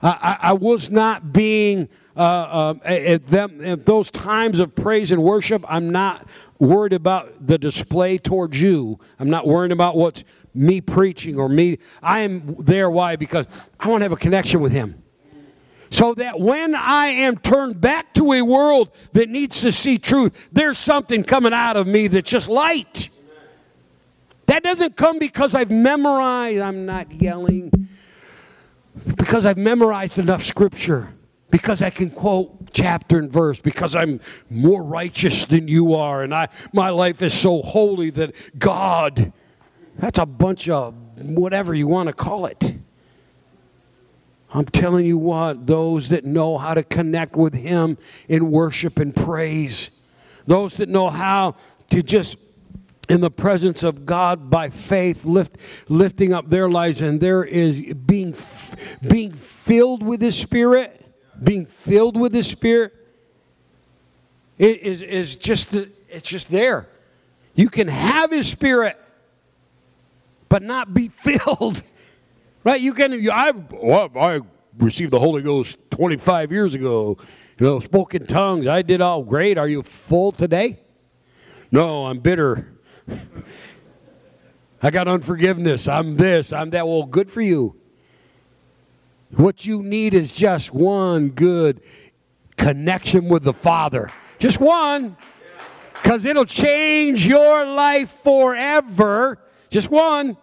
I, 0.00 0.08
I, 0.10 0.38
I 0.50 0.52
was 0.52 0.90
not 0.90 1.32
being, 1.32 1.88
uh, 2.16 2.20
uh, 2.20 2.74
at, 2.84 3.26
them, 3.26 3.64
at 3.64 3.84
those 3.84 4.10
times 4.12 4.60
of 4.60 4.76
praise 4.76 5.10
and 5.10 5.22
worship, 5.22 5.64
I'm 5.66 5.90
not 5.90 6.28
worried 6.60 6.92
about 6.92 7.44
the 7.44 7.58
display 7.58 8.18
towards 8.18 8.60
you. 8.60 9.00
I'm 9.18 9.30
not 9.30 9.44
worried 9.46 9.72
about 9.72 9.96
what's 9.96 10.22
me 10.54 10.80
preaching 10.80 11.36
or 11.36 11.48
me. 11.48 11.78
I 12.00 12.20
am 12.20 12.54
there. 12.60 12.88
Why? 12.90 13.16
Because 13.16 13.46
I 13.80 13.88
want 13.88 14.02
to 14.02 14.04
have 14.04 14.12
a 14.12 14.16
connection 14.16 14.60
with 14.60 14.70
Him 14.70 15.03
so 15.94 16.12
that 16.12 16.40
when 16.40 16.74
I 16.74 17.06
am 17.06 17.38
turned 17.38 17.80
back 17.80 18.14
to 18.14 18.32
a 18.32 18.42
world 18.42 18.90
that 19.12 19.28
needs 19.28 19.60
to 19.60 19.70
see 19.70 19.96
truth, 19.96 20.48
there's 20.50 20.76
something 20.76 21.22
coming 21.22 21.52
out 21.52 21.76
of 21.76 21.86
me 21.86 22.08
that's 22.08 22.28
just 22.28 22.48
light. 22.48 23.10
That 24.46 24.64
doesn't 24.64 24.96
come 24.96 25.20
because 25.20 25.54
I've 25.54 25.70
memorized, 25.70 26.60
I'm 26.60 26.84
not 26.84 27.12
yelling, 27.12 27.70
it's 28.96 29.14
because 29.14 29.46
I've 29.46 29.56
memorized 29.56 30.18
enough 30.18 30.42
scripture, 30.42 31.14
because 31.50 31.80
I 31.80 31.90
can 31.90 32.10
quote 32.10 32.72
chapter 32.72 33.20
and 33.20 33.30
verse, 33.30 33.60
because 33.60 33.94
I'm 33.94 34.18
more 34.50 34.82
righteous 34.82 35.44
than 35.44 35.68
you 35.68 35.94
are, 35.94 36.24
and 36.24 36.34
I, 36.34 36.48
my 36.72 36.90
life 36.90 37.22
is 37.22 37.32
so 37.32 37.62
holy 37.62 38.10
that 38.10 38.34
God, 38.58 39.32
that's 39.96 40.18
a 40.18 40.26
bunch 40.26 40.68
of 40.68 40.96
whatever 41.22 41.72
you 41.72 41.86
want 41.86 42.08
to 42.08 42.12
call 42.12 42.46
it. 42.46 42.78
I'm 44.54 44.66
telling 44.66 45.04
you 45.04 45.18
what, 45.18 45.66
those 45.66 46.08
that 46.10 46.24
know 46.24 46.56
how 46.58 46.74
to 46.74 46.84
connect 46.84 47.34
with 47.34 47.54
Him 47.54 47.98
in 48.28 48.52
worship 48.52 49.00
and 49.00 49.14
praise, 49.14 49.90
those 50.46 50.76
that 50.76 50.88
know 50.88 51.10
how 51.10 51.56
to 51.90 52.02
just 52.02 52.36
in 53.08 53.20
the 53.20 53.30
presence 53.30 53.82
of 53.82 54.06
God 54.06 54.48
by 54.48 54.70
faith, 54.70 55.24
lift, 55.24 55.56
lifting 55.88 56.32
up 56.32 56.48
their 56.48 56.70
lives, 56.70 57.02
and 57.02 57.20
there 57.20 57.44
is 57.44 57.92
being, 57.94 58.34
being 59.06 59.32
filled 59.32 60.02
with 60.02 60.22
His 60.22 60.38
Spirit, 60.38 61.04
being 61.42 61.66
filled 61.66 62.16
with 62.16 62.32
His 62.32 62.46
Spirit, 62.46 62.94
it 64.56 64.82
is, 64.82 65.02
is 65.02 65.36
just 65.36 65.74
it's 65.74 66.28
just 66.28 66.48
there. 66.48 66.88
You 67.56 67.68
can 67.68 67.88
have 67.88 68.30
His 68.30 68.48
Spirit, 68.48 68.96
but 70.48 70.62
not 70.62 70.94
be 70.94 71.08
filled. 71.24 71.82
Right? 72.64 72.80
You 72.80 72.94
can. 72.94 73.12
I 73.30 73.52
well, 73.70 74.10
I 74.18 74.40
received 74.78 75.12
the 75.12 75.20
Holy 75.20 75.42
Ghost 75.42 75.78
25 75.90 76.50
years 76.50 76.74
ago. 76.74 77.18
You 77.58 77.66
know, 77.66 77.80
spoke 77.80 78.14
in 78.14 78.26
tongues. 78.26 78.66
I 78.66 78.82
did 78.82 79.00
all 79.00 79.22
great. 79.22 79.58
Are 79.58 79.68
you 79.68 79.82
full 79.82 80.32
today? 80.32 80.80
No, 81.70 82.06
I'm 82.06 82.18
bitter. 82.18 82.72
I 84.82 84.90
got 84.90 85.06
unforgiveness. 85.06 85.86
I'm 85.86 86.16
this. 86.16 86.52
I'm 86.52 86.70
that. 86.70 86.86
Well, 86.86 87.04
good 87.04 87.30
for 87.30 87.40
you. 87.40 87.76
What 89.36 89.64
you 89.64 89.82
need 89.82 90.14
is 90.14 90.32
just 90.32 90.72
one 90.72 91.30
good 91.30 91.80
connection 92.56 93.28
with 93.28 93.42
the 93.42 93.52
Father. 93.52 94.10
Just 94.38 94.60
one. 94.60 95.16
Because 95.94 96.24
it'll 96.24 96.44
change 96.44 97.26
your 97.26 97.64
life 97.64 98.10
forever. 98.22 99.38
Just 99.70 99.90
one. 99.90 100.36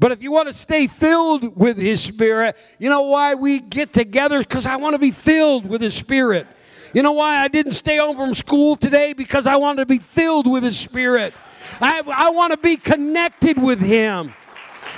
But 0.00 0.12
if 0.12 0.22
you 0.22 0.32
want 0.32 0.48
to 0.48 0.54
stay 0.54 0.86
filled 0.86 1.54
with 1.56 1.76
His 1.76 2.02
Spirit, 2.02 2.56
you 2.78 2.88
know 2.88 3.02
why 3.02 3.34
we 3.34 3.60
get 3.60 3.92
together? 3.92 4.38
Because 4.38 4.64
I 4.64 4.76
want 4.76 4.94
to 4.94 4.98
be 4.98 5.10
filled 5.10 5.68
with 5.68 5.82
His 5.82 5.94
Spirit. 5.94 6.46
You 6.94 7.02
know 7.02 7.12
why 7.12 7.36
I 7.36 7.48
didn't 7.48 7.72
stay 7.72 7.98
home 7.98 8.16
from 8.16 8.32
school 8.32 8.76
today? 8.76 9.12
Because 9.12 9.46
I 9.46 9.56
wanted 9.56 9.82
to 9.82 9.86
be 9.86 9.98
filled 9.98 10.50
with 10.50 10.64
His 10.64 10.78
Spirit. 10.78 11.34
I, 11.82 12.02
I 12.06 12.30
want 12.30 12.52
to 12.52 12.56
be 12.56 12.78
connected 12.78 13.62
with 13.62 13.78
Him. 13.78 14.32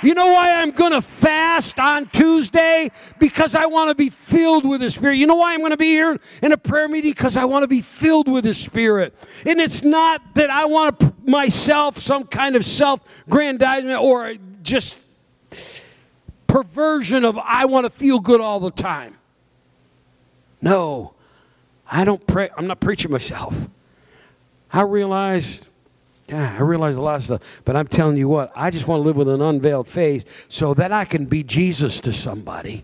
You 0.01 0.13
know 0.13 0.27
why 0.27 0.53
I'm 0.53 0.71
going 0.71 0.93
to 0.93 1.01
fast 1.01 1.79
on 1.79 2.07
Tuesday? 2.07 2.89
Because 3.19 3.55
I 3.55 3.65
want 3.65 3.89
to 3.89 3.95
be 3.95 4.09
filled 4.09 4.65
with 4.65 4.81
the 4.81 4.89
Spirit. 4.89 5.17
You 5.17 5.27
know 5.27 5.35
why 5.35 5.53
I'm 5.53 5.59
going 5.59 5.71
to 5.71 5.77
be 5.77 5.91
here 5.91 6.17
in 6.41 6.51
a 6.51 6.57
prayer 6.57 6.87
meeting? 6.87 7.11
Because 7.11 7.37
I 7.37 7.45
want 7.45 7.63
to 7.63 7.67
be 7.67 7.81
filled 7.81 8.31
with 8.31 8.45
the 8.45 8.53
Spirit. 8.53 9.13
And 9.45 9.59
it's 9.59 9.83
not 9.83 10.21
that 10.35 10.49
I 10.49 10.65
want 10.65 11.27
myself 11.27 11.99
some 11.99 12.23
kind 12.25 12.55
of 12.55 12.65
self 12.65 13.23
grandizement 13.29 14.01
or 14.01 14.35
just 14.63 14.99
perversion 16.47 17.25
of 17.25 17.37
I 17.37 17.65
want 17.65 17.85
to 17.85 17.89
feel 17.89 18.19
good 18.19 18.41
all 18.41 18.59
the 18.59 18.71
time. 18.71 19.17
No, 20.61 21.13
I 21.89 22.05
don't 22.05 22.25
pray. 22.25 22.49
I'm 22.55 22.67
not 22.67 22.79
preaching 22.79 23.11
myself. 23.11 23.69
I 24.71 24.81
realized, 24.81 25.67
yeah, 26.27 26.55
I 26.57 26.61
realize 26.61 26.95
a 26.95 27.01
lot 27.01 27.17
of 27.17 27.23
stuff, 27.23 27.61
but 27.65 27.75
I'm 27.75 27.87
telling 27.87 28.17
you 28.17 28.27
what, 28.27 28.51
I 28.55 28.71
just 28.71 28.87
want 28.87 29.01
to 29.01 29.03
live 29.03 29.17
with 29.17 29.29
an 29.29 29.41
unveiled 29.41 29.87
face 29.87 30.23
so 30.47 30.73
that 30.75 30.91
I 30.91 31.05
can 31.05 31.25
be 31.25 31.43
Jesus 31.43 32.01
to 32.01 32.13
somebody. 32.13 32.83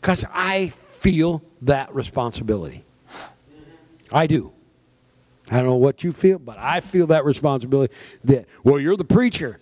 Because 0.00 0.24
I 0.32 0.68
feel 0.90 1.42
that 1.62 1.92
responsibility. 1.94 2.84
I 4.12 4.26
do. 4.26 4.52
I 5.50 5.56
don't 5.56 5.66
know 5.66 5.76
what 5.76 6.04
you 6.04 6.12
feel, 6.12 6.38
but 6.38 6.58
I 6.58 6.80
feel 6.80 7.06
that 7.08 7.24
responsibility 7.24 7.94
that, 8.24 8.46
well, 8.62 8.78
you're 8.78 8.96
the 8.96 9.04
preacher. 9.04 9.58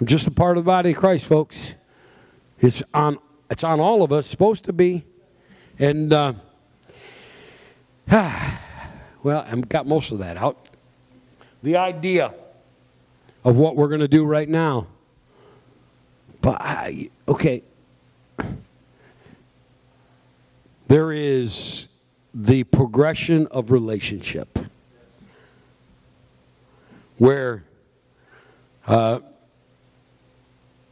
I'm 0.00 0.06
just 0.06 0.28
a 0.28 0.30
part 0.30 0.56
of 0.56 0.64
the 0.64 0.68
body 0.68 0.92
of 0.92 0.96
Christ, 0.96 1.24
folks. 1.24 1.74
It's 2.60 2.84
on, 2.94 3.18
it's 3.50 3.64
on 3.64 3.80
all 3.80 4.04
of 4.04 4.12
us, 4.12 4.28
supposed 4.28 4.64
to 4.64 4.72
be. 4.72 5.04
And 5.76 6.12
uh, 6.12 6.34
well, 8.10 9.44
I've 9.46 9.68
got 9.68 9.88
most 9.88 10.12
of 10.12 10.20
that 10.20 10.36
out. 10.36 10.68
The 11.64 11.76
idea 11.76 12.32
of 13.44 13.56
what 13.56 13.74
we're 13.74 13.88
going 13.88 14.00
to 14.00 14.08
do 14.08 14.24
right 14.24 14.48
now. 14.48 14.86
But 16.42 16.60
I, 16.60 17.10
okay, 17.26 17.64
there 20.86 21.10
is 21.10 21.88
the 22.32 22.62
progression 22.64 23.48
of 23.48 23.72
relationship 23.72 24.60
where 27.16 27.64
uh, 28.86 29.18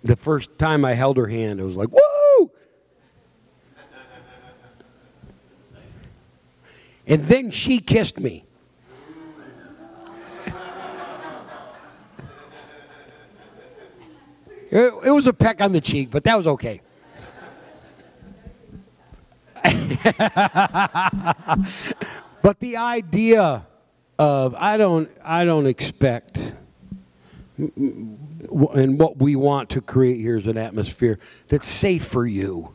the 0.06 0.16
first 0.16 0.58
time 0.58 0.84
I 0.84 0.94
held 0.94 1.16
her 1.16 1.26
hand, 1.26 1.60
it 1.60 1.64
was 1.64 1.76
like, 1.76 1.88
woo! 1.90 2.50
And 7.06 7.24
then 7.24 7.50
she 7.50 7.78
kissed 7.78 8.18
me. 8.18 8.44
It, 14.68 14.92
it 15.04 15.10
was 15.10 15.28
a 15.28 15.32
peck 15.32 15.60
on 15.60 15.72
the 15.72 15.80
cheek, 15.80 16.10
but 16.10 16.24
that 16.24 16.36
was 16.36 16.46
okay. 16.48 16.80
but 22.42 22.60
the 22.60 22.76
idea 22.76 23.66
of 24.18 24.54
I 24.56 24.76
don't 24.76 25.08
I 25.24 25.44
don't 25.44 25.66
expect 25.66 26.54
and 27.58 28.98
what 28.98 29.16
we 29.18 29.34
want 29.36 29.70
to 29.70 29.80
create 29.80 30.20
here 30.20 30.36
is 30.36 30.46
an 30.46 30.58
atmosphere 30.58 31.18
that's 31.48 31.66
safe 31.66 32.04
for 32.04 32.26
you. 32.26 32.72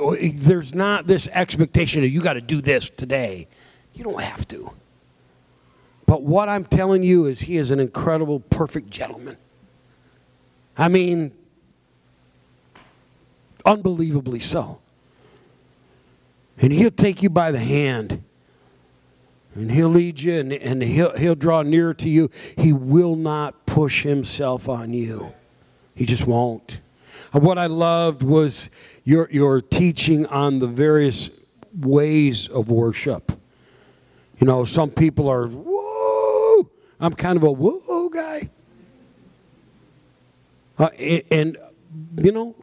Oh, 0.00 0.12
eh, 0.14 0.30
there's 0.34 0.74
not 0.74 1.06
this 1.06 1.28
expectation 1.32 2.02
of 2.02 2.10
you 2.10 2.22
got 2.22 2.34
to 2.34 2.40
do 2.40 2.60
this 2.60 2.88
today. 2.90 3.48
You 3.94 4.04
don't 4.04 4.22
have 4.22 4.46
to. 4.48 4.70
But 6.06 6.22
what 6.22 6.48
I'm 6.48 6.64
telling 6.64 7.02
you 7.02 7.26
is 7.26 7.40
he 7.40 7.56
is 7.56 7.70
an 7.70 7.80
incredible, 7.80 8.40
perfect 8.40 8.90
gentleman. 8.90 9.36
I 10.78 10.88
mean, 10.88 11.32
unbelievably 13.64 14.40
so. 14.40 14.78
And 16.58 16.72
he'll 16.72 16.90
take 16.90 17.22
you 17.22 17.28
by 17.28 17.50
the 17.50 17.58
hand. 17.58 18.22
And 19.56 19.72
he'll 19.72 19.88
lead 19.88 20.20
you 20.20 20.38
and, 20.38 20.52
and 20.52 20.82
he'll, 20.82 21.16
he'll 21.16 21.34
draw 21.34 21.62
nearer 21.62 21.94
to 21.94 22.08
you. 22.08 22.30
He 22.56 22.72
will 22.74 23.16
not 23.16 23.64
push 23.64 24.02
himself 24.02 24.68
on 24.68 24.92
you. 24.92 25.32
He 25.94 26.04
just 26.04 26.26
won't. 26.26 26.80
What 27.32 27.56
I 27.56 27.66
loved 27.66 28.22
was 28.22 28.68
your, 29.02 29.28
your 29.30 29.62
teaching 29.62 30.26
on 30.26 30.58
the 30.58 30.66
various 30.66 31.30
ways 31.74 32.48
of 32.48 32.68
worship. 32.68 33.32
You 34.38 34.46
know, 34.46 34.64
some 34.64 34.90
people 34.90 35.28
are, 35.28 35.46
whoa. 35.46 36.68
I'm 37.00 37.14
kind 37.14 37.36
of 37.38 37.42
a 37.42 37.50
whoa 37.50 38.08
guy. 38.10 38.50
Uh, 40.78 40.88
and, 40.98 41.22
and, 41.30 41.58
you 42.16 42.32
know, 42.32 42.54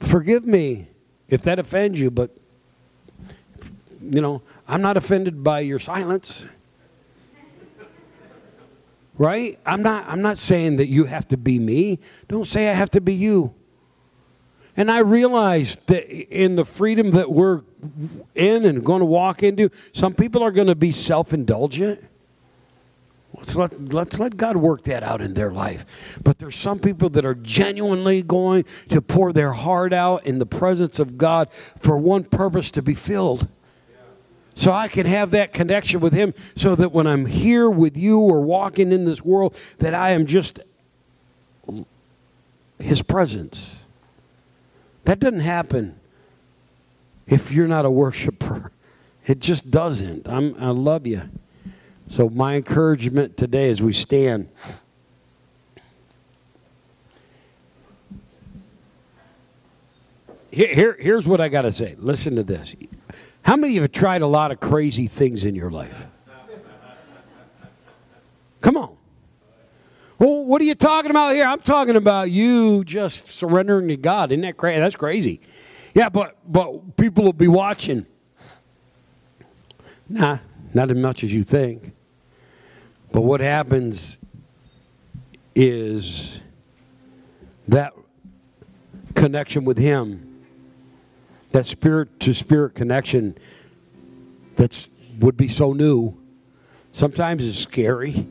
forgive 0.00 0.46
me 0.46 0.86
if 1.28 1.42
that 1.42 1.58
offends 1.58 1.98
you, 2.00 2.12
but, 2.12 2.30
you 4.00 4.20
know, 4.20 4.40
I'm 4.68 4.82
not 4.82 4.98
offended 4.98 5.42
by 5.42 5.60
your 5.60 5.78
silence. 5.78 6.44
Right? 9.16 9.58
I'm 9.66 9.82
not, 9.82 10.06
I'm 10.06 10.22
not 10.22 10.38
saying 10.38 10.76
that 10.76 10.86
you 10.86 11.04
have 11.04 11.26
to 11.28 11.36
be 11.36 11.58
me. 11.58 11.98
Don't 12.28 12.46
say 12.46 12.68
I 12.68 12.74
have 12.74 12.90
to 12.90 13.00
be 13.00 13.14
you. 13.14 13.54
And 14.76 14.92
I 14.92 14.98
realized 14.98 15.88
that 15.88 16.08
in 16.08 16.54
the 16.54 16.64
freedom 16.64 17.10
that 17.12 17.32
we're 17.32 17.62
in 18.36 18.64
and 18.64 18.84
going 18.84 19.00
to 19.00 19.06
walk 19.06 19.42
into, 19.42 19.70
some 19.92 20.14
people 20.14 20.44
are 20.44 20.52
going 20.52 20.68
to 20.68 20.76
be 20.76 20.92
self 20.92 21.32
indulgent. 21.32 22.04
Let's 23.32 23.56
let, 23.56 23.92
let's 23.92 24.18
let 24.20 24.36
God 24.36 24.56
work 24.56 24.84
that 24.84 25.02
out 25.02 25.20
in 25.20 25.34
their 25.34 25.50
life. 25.50 25.84
But 26.22 26.38
there's 26.38 26.56
some 26.56 26.78
people 26.78 27.10
that 27.10 27.24
are 27.24 27.34
genuinely 27.34 28.22
going 28.22 28.64
to 28.88 29.02
pour 29.02 29.32
their 29.32 29.52
heart 29.52 29.92
out 29.92 30.24
in 30.24 30.38
the 30.38 30.46
presence 30.46 30.98
of 30.98 31.18
God 31.18 31.48
for 31.80 31.98
one 31.98 32.24
purpose 32.24 32.70
to 32.72 32.82
be 32.82 32.94
filled. 32.94 33.48
So 34.58 34.72
I 34.72 34.88
can 34.88 35.06
have 35.06 35.30
that 35.30 35.52
connection 35.52 36.00
with 36.00 36.12
Him 36.12 36.34
so 36.56 36.74
that 36.74 36.90
when 36.90 37.06
I'm 37.06 37.26
here 37.26 37.70
with 37.70 37.96
you 37.96 38.18
or 38.18 38.40
walking 38.40 38.90
in 38.90 39.04
this 39.04 39.24
world, 39.24 39.54
that 39.78 39.94
I 39.94 40.10
am 40.10 40.26
just 40.26 40.58
His 42.80 43.00
presence. 43.00 43.84
That 45.04 45.20
doesn't 45.20 45.40
happen 45.40 46.00
if 47.28 47.52
you're 47.52 47.68
not 47.68 47.84
a 47.84 47.90
worshiper. 47.90 48.72
It 49.26 49.40
just 49.40 49.70
doesn't. 49.70 50.26
I'm, 50.26 50.54
I 50.58 50.70
love 50.70 51.06
you. 51.06 51.20
So, 52.08 52.30
my 52.30 52.56
encouragement 52.56 53.36
today 53.36 53.70
as 53.70 53.82
we 53.82 53.92
stand. 53.92 54.48
Here, 60.50 60.74
here, 60.74 60.96
here's 60.98 61.26
what 61.26 61.42
I 61.42 61.50
got 61.50 61.62
to 61.62 61.72
say. 61.72 61.94
Listen 61.98 62.36
to 62.36 62.42
this. 62.42 62.74
How 63.42 63.56
many 63.56 63.72
of 63.72 63.74
you 63.76 63.82
have 63.82 63.92
tried 63.92 64.22
a 64.22 64.26
lot 64.26 64.52
of 64.52 64.60
crazy 64.60 65.06
things 65.06 65.44
in 65.44 65.54
your 65.54 65.70
life? 65.70 66.06
Come 68.60 68.76
on. 68.76 68.96
Well, 70.18 70.44
what 70.44 70.60
are 70.60 70.64
you 70.64 70.74
talking 70.74 71.10
about 71.10 71.34
here? 71.34 71.44
I'm 71.44 71.60
talking 71.60 71.94
about 71.94 72.30
you 72.30 72.84
just 72.84 73.28
surrendering 73.28 73.88
to 73.88 73.96
God. 73.96 74.32
Isn't 74.32 74.42
that 74.42 74.56
crazy? 74.56 74.80
That's 74.80 74.96
crazy. 74.96 75.40
Yeah, 75.94 76.08
but 76.08 76.36
but 76.46 76.96
people 76.96 77.24
will 77.24 77.32
be 77.32 77.48
watching. 77.48 78.04
Nah, 80.08 80.38
not 80.74 80.90
as 80.90 80.96
much 80.96 81.22
as 81.22 81.32
you 81.32 81.44
think. 81.44 81.92
But 83.12 83.22
what 83.22 83.40
happens 83.40 84.18
is 85.54 86.40
that 87.68 87.94
connection 89.14 89.64
with 89.64 89.78
Him, 89.78 90.27
that 91.50 91.66
spirit 91.66 92.20
to 92.20 92.34
spirit 92.34 92.74
connection 92.74 93.36
that 94.56 94.88
would 95.20 95.36
be 95.36 95.48
so 95.48 95.72
new, 95.72 96.16
sometimes 96.92 97.44
is 97.44 97.58
scary. 97.58 98.26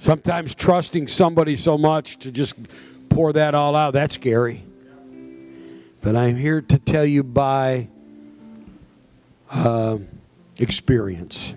Sometimes 0.00 0.54
trusting 0.54 1.08
somebody 1.08 1.56
so 1.56 1.76
much 1.76 2.18
to 2.20 2.30
just 2.30 2.54
pour 3.10 3.32
that 3.34 3.54
all 3.54 3.76
out, 3.76 3.92
that's 3.92 4.14
scary. 4.14 4.64
But 6.00 6.16
I'm 6.16 6.36
here 6.36 6.62
to 6.62 6.78
tell 6.78 7.04
you 7.04 7.22
by 7.22 7.88
uh, 9.50 9.98
experience 10.58 11.54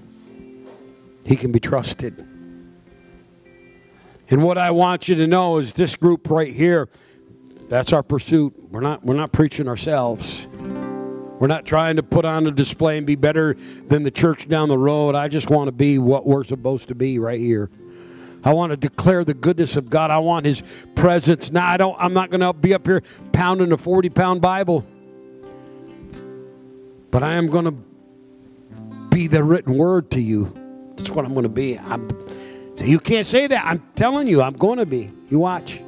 he 1.26 1.36
can 1.36 1.52
be 1.52 1.60
trusted. 1.60 2.28
And 4.30 4.44
what 4.44 4.58
I 4.58 4.72
want 4.72 5.08
you 5.08 5.16
to 5.16 5.28
know 5.28 5.58
is 5.58 5.74
this 5.74 5.96
group 5.96 6.30
right 6.30 6.52
here, 6.52 6.90
that's 7.70 7.94
our 7.94 8.04
pursuit. 8.04 8.54
We're 8.70 8.82
not, 8.82 9.04
we're 9.06 9.16
not 9.16 9.32
preaching 9.32 9.68
ourselves. 9.68 10.48
We're 11.44 11.48
not 11.48 11.66
trying 11.66 11.98
to 11.98 12.04
put 12.04 12.24
on 12.24 12.48
a 12.48 12.52
display 12.52 12.98
and 12.98 13.06
be 13.06 13.16
better 13.16 13.58
than 13.88 14.04
the 14.04 14.12
church 14.12 14.48
down 14.48 14.70
the 14.70 14.78
road. 14.78 15.14
I 15.14 15.28
just 15.28 15.50
want 15.50 15.68
to 15.68 15.74
be 15.74 15.98
what 15.98 16.26
we're 16.26 16.46
supposed 16.46 16.88
to 16.88 16.96
be 16.96 17.20
right 17.20 17.40
here. 17.40 17.70
I 18.46 18.54
want 18.54 18.72
to 18.72 18.78
declare 18.78 19.24
the 19.24 19.34
goodness 19.34 19.76
of 19.76 19.90
God. 19.90 20.10
I 20.12 20.20
want 20.20 20.46
His 20.46 20.64
presence. 20.96 21.52
Now, 21.52 21.68
I 21.68 21.78
don't. 21.78 21.98
I'm 22.00 22.14
not 22.14 22.30
going 22.30 22.42
to 22.42 22.54
be 22.54 22.74
up 22.74 22.86
here 22.86 23.04
pounding 23.32 23.72
a 23.72 23.78
40 23.78 24.10
pound 24.10 24.42
Bible, 24.42 24.86
but 27.12 27.24
I 27.24 27.34
am 27.34 27.48
going 27.48 27.66
to 27.66 27.76
be 29.14 29.28
the 29.28 29.44
written 29.44 29.78
word 29.78 30.12
to 30.12 30.22
you. 30.22 30.54
That's 30.96 31.10
what 31.10 31.26
I'm 31.26 31.34
going 31.34 31.44
to 31.44 31.50
be. 31.50 31.78
I'm, 31.78 32.10
you 32.78 33.02
can't 33.02 33.28
say 33.28 33.48
that. 33.48 33.66
I'm 33.66 33.84
telling 33.96 34.30
you, 34.30 34.42
I'm 34.42 34.54
going 34.54 34.80
to 34.80 34.86
be. 34.86 35.12
You 35.30 35.40
watch. 35.40 35.83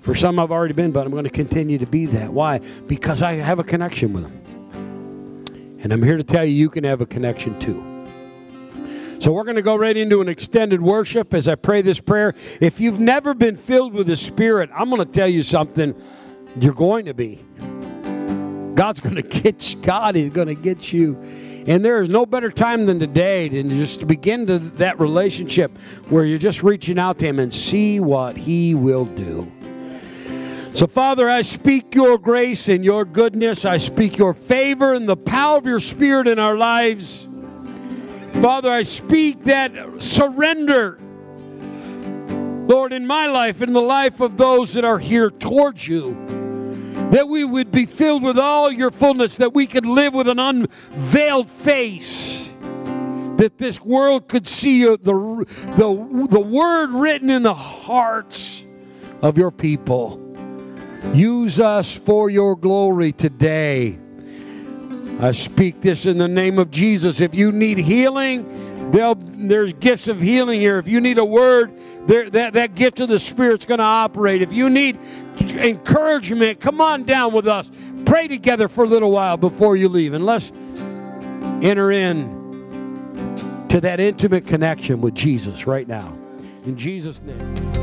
For 0.00 0.14
some, 0.14 0.38
I've 0.38 0.50
already 0.50 0.74
been, 0.74 0.92
but 0.92 1.06
I'm 1.06 1.12
going 1.12 1.24
to 1.24 1.30
continue 1.30 1.78
to 1.78 1.86
be 1.86 2.06
that. 2.06 2.32
Why? 2.32 2.58
Because 2.86 3.22
I 3.22 3.34
have 3.34 3.58
a 3.58 3.64
connection 3.64 4.12
with 4.12 4.24
them. 4.24 5.78
And 5.82 5.92
I'm 5.92 6.02
here 6.02 6.16
to 6.16 6.24
tell 6.24 6.44
you, 6.44 6.52
you 6.52 6.70
can 6.70 6.84
have 6.84 7.00
a 7.00 7.06
connection 7.06 7.58
too. 7.58 7.86
So 9.20 9.32
we're 9.32 9.44
going 9.44 9.56
to 9.56 9.62
go 9.62 9.76
right 9.76 9.96
into 9.96 10.22
an 10.22 10.28
extended 10.28 10.80
worship 10.80 11.34
as 11.34 11.46
I 11.46 11.54
pray 11.54 11.82
this 11.82 12.00
prayer. 12.00 12.34
If 12.60 12.80
you've 12.80 12.98
never 12.98 13.34
been 13.34 13.58
filled 13.58 13.92
with 13.92 14.06
the 14.06 14.16
Spirit, 14.16 14.70
I'm 14.74 14.88
going 14.88 15.04
to 15.04 15.10
tell 15.10 15.28
you 15.28 15.42
something. 15.42 15.94
You're 16.58 16.72
going 16.72 17.04
to 17.04 17.14
be. 17.14 17.44
God's 18.74 19.00
going 19.00 19.16
to 19.16 19.22
get 19.22 19.74
you. 19.74 19.80
God 19.82 20.16
is 20.16 20.30
going 20.30 20.48
to 20.48 20.54
get 20.54 20.90
you. 20.92 21.18
And 21.66 21.84
there 21.84 22.00
is 22.00 22.08
no 22.08 22.24
better 22.24 22.50
time 22.50 22.86
than 22.86 22.98
today 22.98 23.50
to 23.50 23.62
just 23.64 24.06
begin 24.06 24.46
to 24.46 24.58
that 24.58 24.98
relationship 24.98 25.76
where 26.08 26.24
you're 26.24 26.38
just 26.38 26.62
reaching 26.62 26.98
out 26.98 27.18
to 27.18 27.26
Him 27.26 27.38
and 27.38 27.52
see 27.52 28.00
what 28.00 28.38
He 28.38 28.74
will 28.74 29.04
do. 29.04 29.52
So, 30.72 30.86
Father, 30.86 31.28
I 31.28 31.42
speak 31.42 31.94
your 31.94 32.16
grace 32.16 32.68
and 32.68 32.84
your 32.84 33.04
goodness. 33.04 33.64
I 33.64 33.76
speak 33.76 34.16
your 34.16 34.32
favor 34.32 34.94
and 34.94 35.08
the 35.08 35.16
power 35.16 35.58
of 35.58 35.66
your 35.66 35.80
Spirit 35.80 36.26
in 36.26 36.38
our 36.38 36.56
lives. 36.56 37.28
Father, 38.40 38.70
I 38.70 38.84
speak 38.84 39.44
that 39.44 39.72
surrender, 40.00 40.98
Lord, 42.68 42.92
in 42.92 43.06
my 43.06 43.26
life, 43.26 43.60
in 43.60 43.72
the 43.72 43.82
life 43.82 44.20
of 44.20 44.36
those 44.36 44.72
that 44.74 44.84
are 44.84 44.98
here 44.98 45.30
towards 45.30 45.86
you. 45.86 46.16
that 47.10 47.28
we 47.28 47.44
would 47.44 47.72
be 47.72 47.86
filled 47.86 48.22
with 48.22 48.38
all 48.38 48.70
your 48.70 48.90
fullness, 48.90 49.36
that 49.36 49.52
we 49.52 49.66
could 49.66 49.84
live 49.84 50.14
with 50.14 50.28
an 50.28 50.38
unveiled 50.38 51.50
face, 51.50 52.48
that 53.36 53.58
this 53.58 53.80
world 53.80 54.28
could 54.28 54.46
see 54.46 54.84
the, 54.84 54.96
the, 55.76 56.26
the 56.30 56.40
word 56.40 56.90
written 56.90 57.28
in 57.28 57.42
the 57.42 57.54
hearts 57.54 58.64
of 59.22 59.36
your 59.36 59.50
people. 59.50 60.29
Use 61.12 61.58
us 61.58 61.92
for 61.92 62.30
your 62.30 62.56
glory 62.56 63.12
today. 63.12 63.98
I 65.18 65.32
speak 65.32 65.80
this 65.80 66.06
in 66.06 66.18
the 66.18 66.28
name 66.28 66.58
of 66.58 66.70
Jesus. 66.70 67.20
If 67.20 67.34
you 67.34 67.52
need 67.52 67.78
healing, 67.78 68.90
there's 68.90 69.72
gifts 69.74 70.08
of 70.08 70.20
healing 70.20 70.60
here. 70.60 70.78
If 70.78 70.88
you 70.88 71.00
need 71.00 71.18
a 71.18 71.24
word, 71.24 71.72
that, 72.06 72.52
that 72.54 72.74
gift 72.74 73.00
of 73.00 73.08
the 73.08 73.18
Spirit's 73.20 73.64
going 73.64 73.78
to 73.78 73.84
operate. 73.84 74.42
If 74.42 74.52
you 74.52 74.70
need 74.70 74.98
encouragement, 75.40 76.60
come 76.60 76.80
on 76.80 77.04
down 77.04 77.32
with 77.32 77.46
us. 77.46 77.70
Pray 78.04 78.28
together 78.28 78.68
for 78.68 78.84
a 78.84 78.88
little 78.88 79.10
while 79.10 79.36
before 79.36 79.76
you 79.76 79.88
leave. 79.88 80.14
And 80.14 80.24
let's 80.24 80.50
enter 81.62 81.92
in 81.92 82.38
to 83.68 83.80
that 83.80 84.00
intimate 84.00 84.46
connection 84.46 85.00
with 85.00 85.14
Jesus 85.14 85.66
right 85.66 85.86
now. 85.86 86.16
In 86.64 86.76
Jesus' 86.76 87.20
name. 87.22 87.79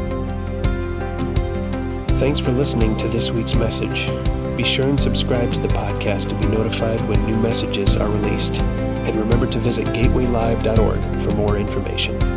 Thanks 2.17 2.39
for 2.39 2.51
listening 2.51 2.97
to 2.97 3.07
this 3.07 3.29
week's 3.29 3.53
message. 3.53 4.07
Be 4.57 4.63
sure 4.63 4.89
and 4.89 4.99
subscribe 4.99 5.53
to 5.53 5.59
the 5.59 5.67
podcast 5.67 6.29
to 6.29 6.35
be 6.35 6.47
notified 6.47 6.99
when 7.07 7.23
new 7.27 7.37
messages 7.37 7.95
are 7.95 8.09
released. 8.09 8.59
And 8.59 9.19
remember 9.19 9.45
to 9.45 9.59
visit 9.59 9.85
gatewaylive.org 9.89 11.21
for 11.21 11.35
more 11.35 11.57
information. 11.57 12.36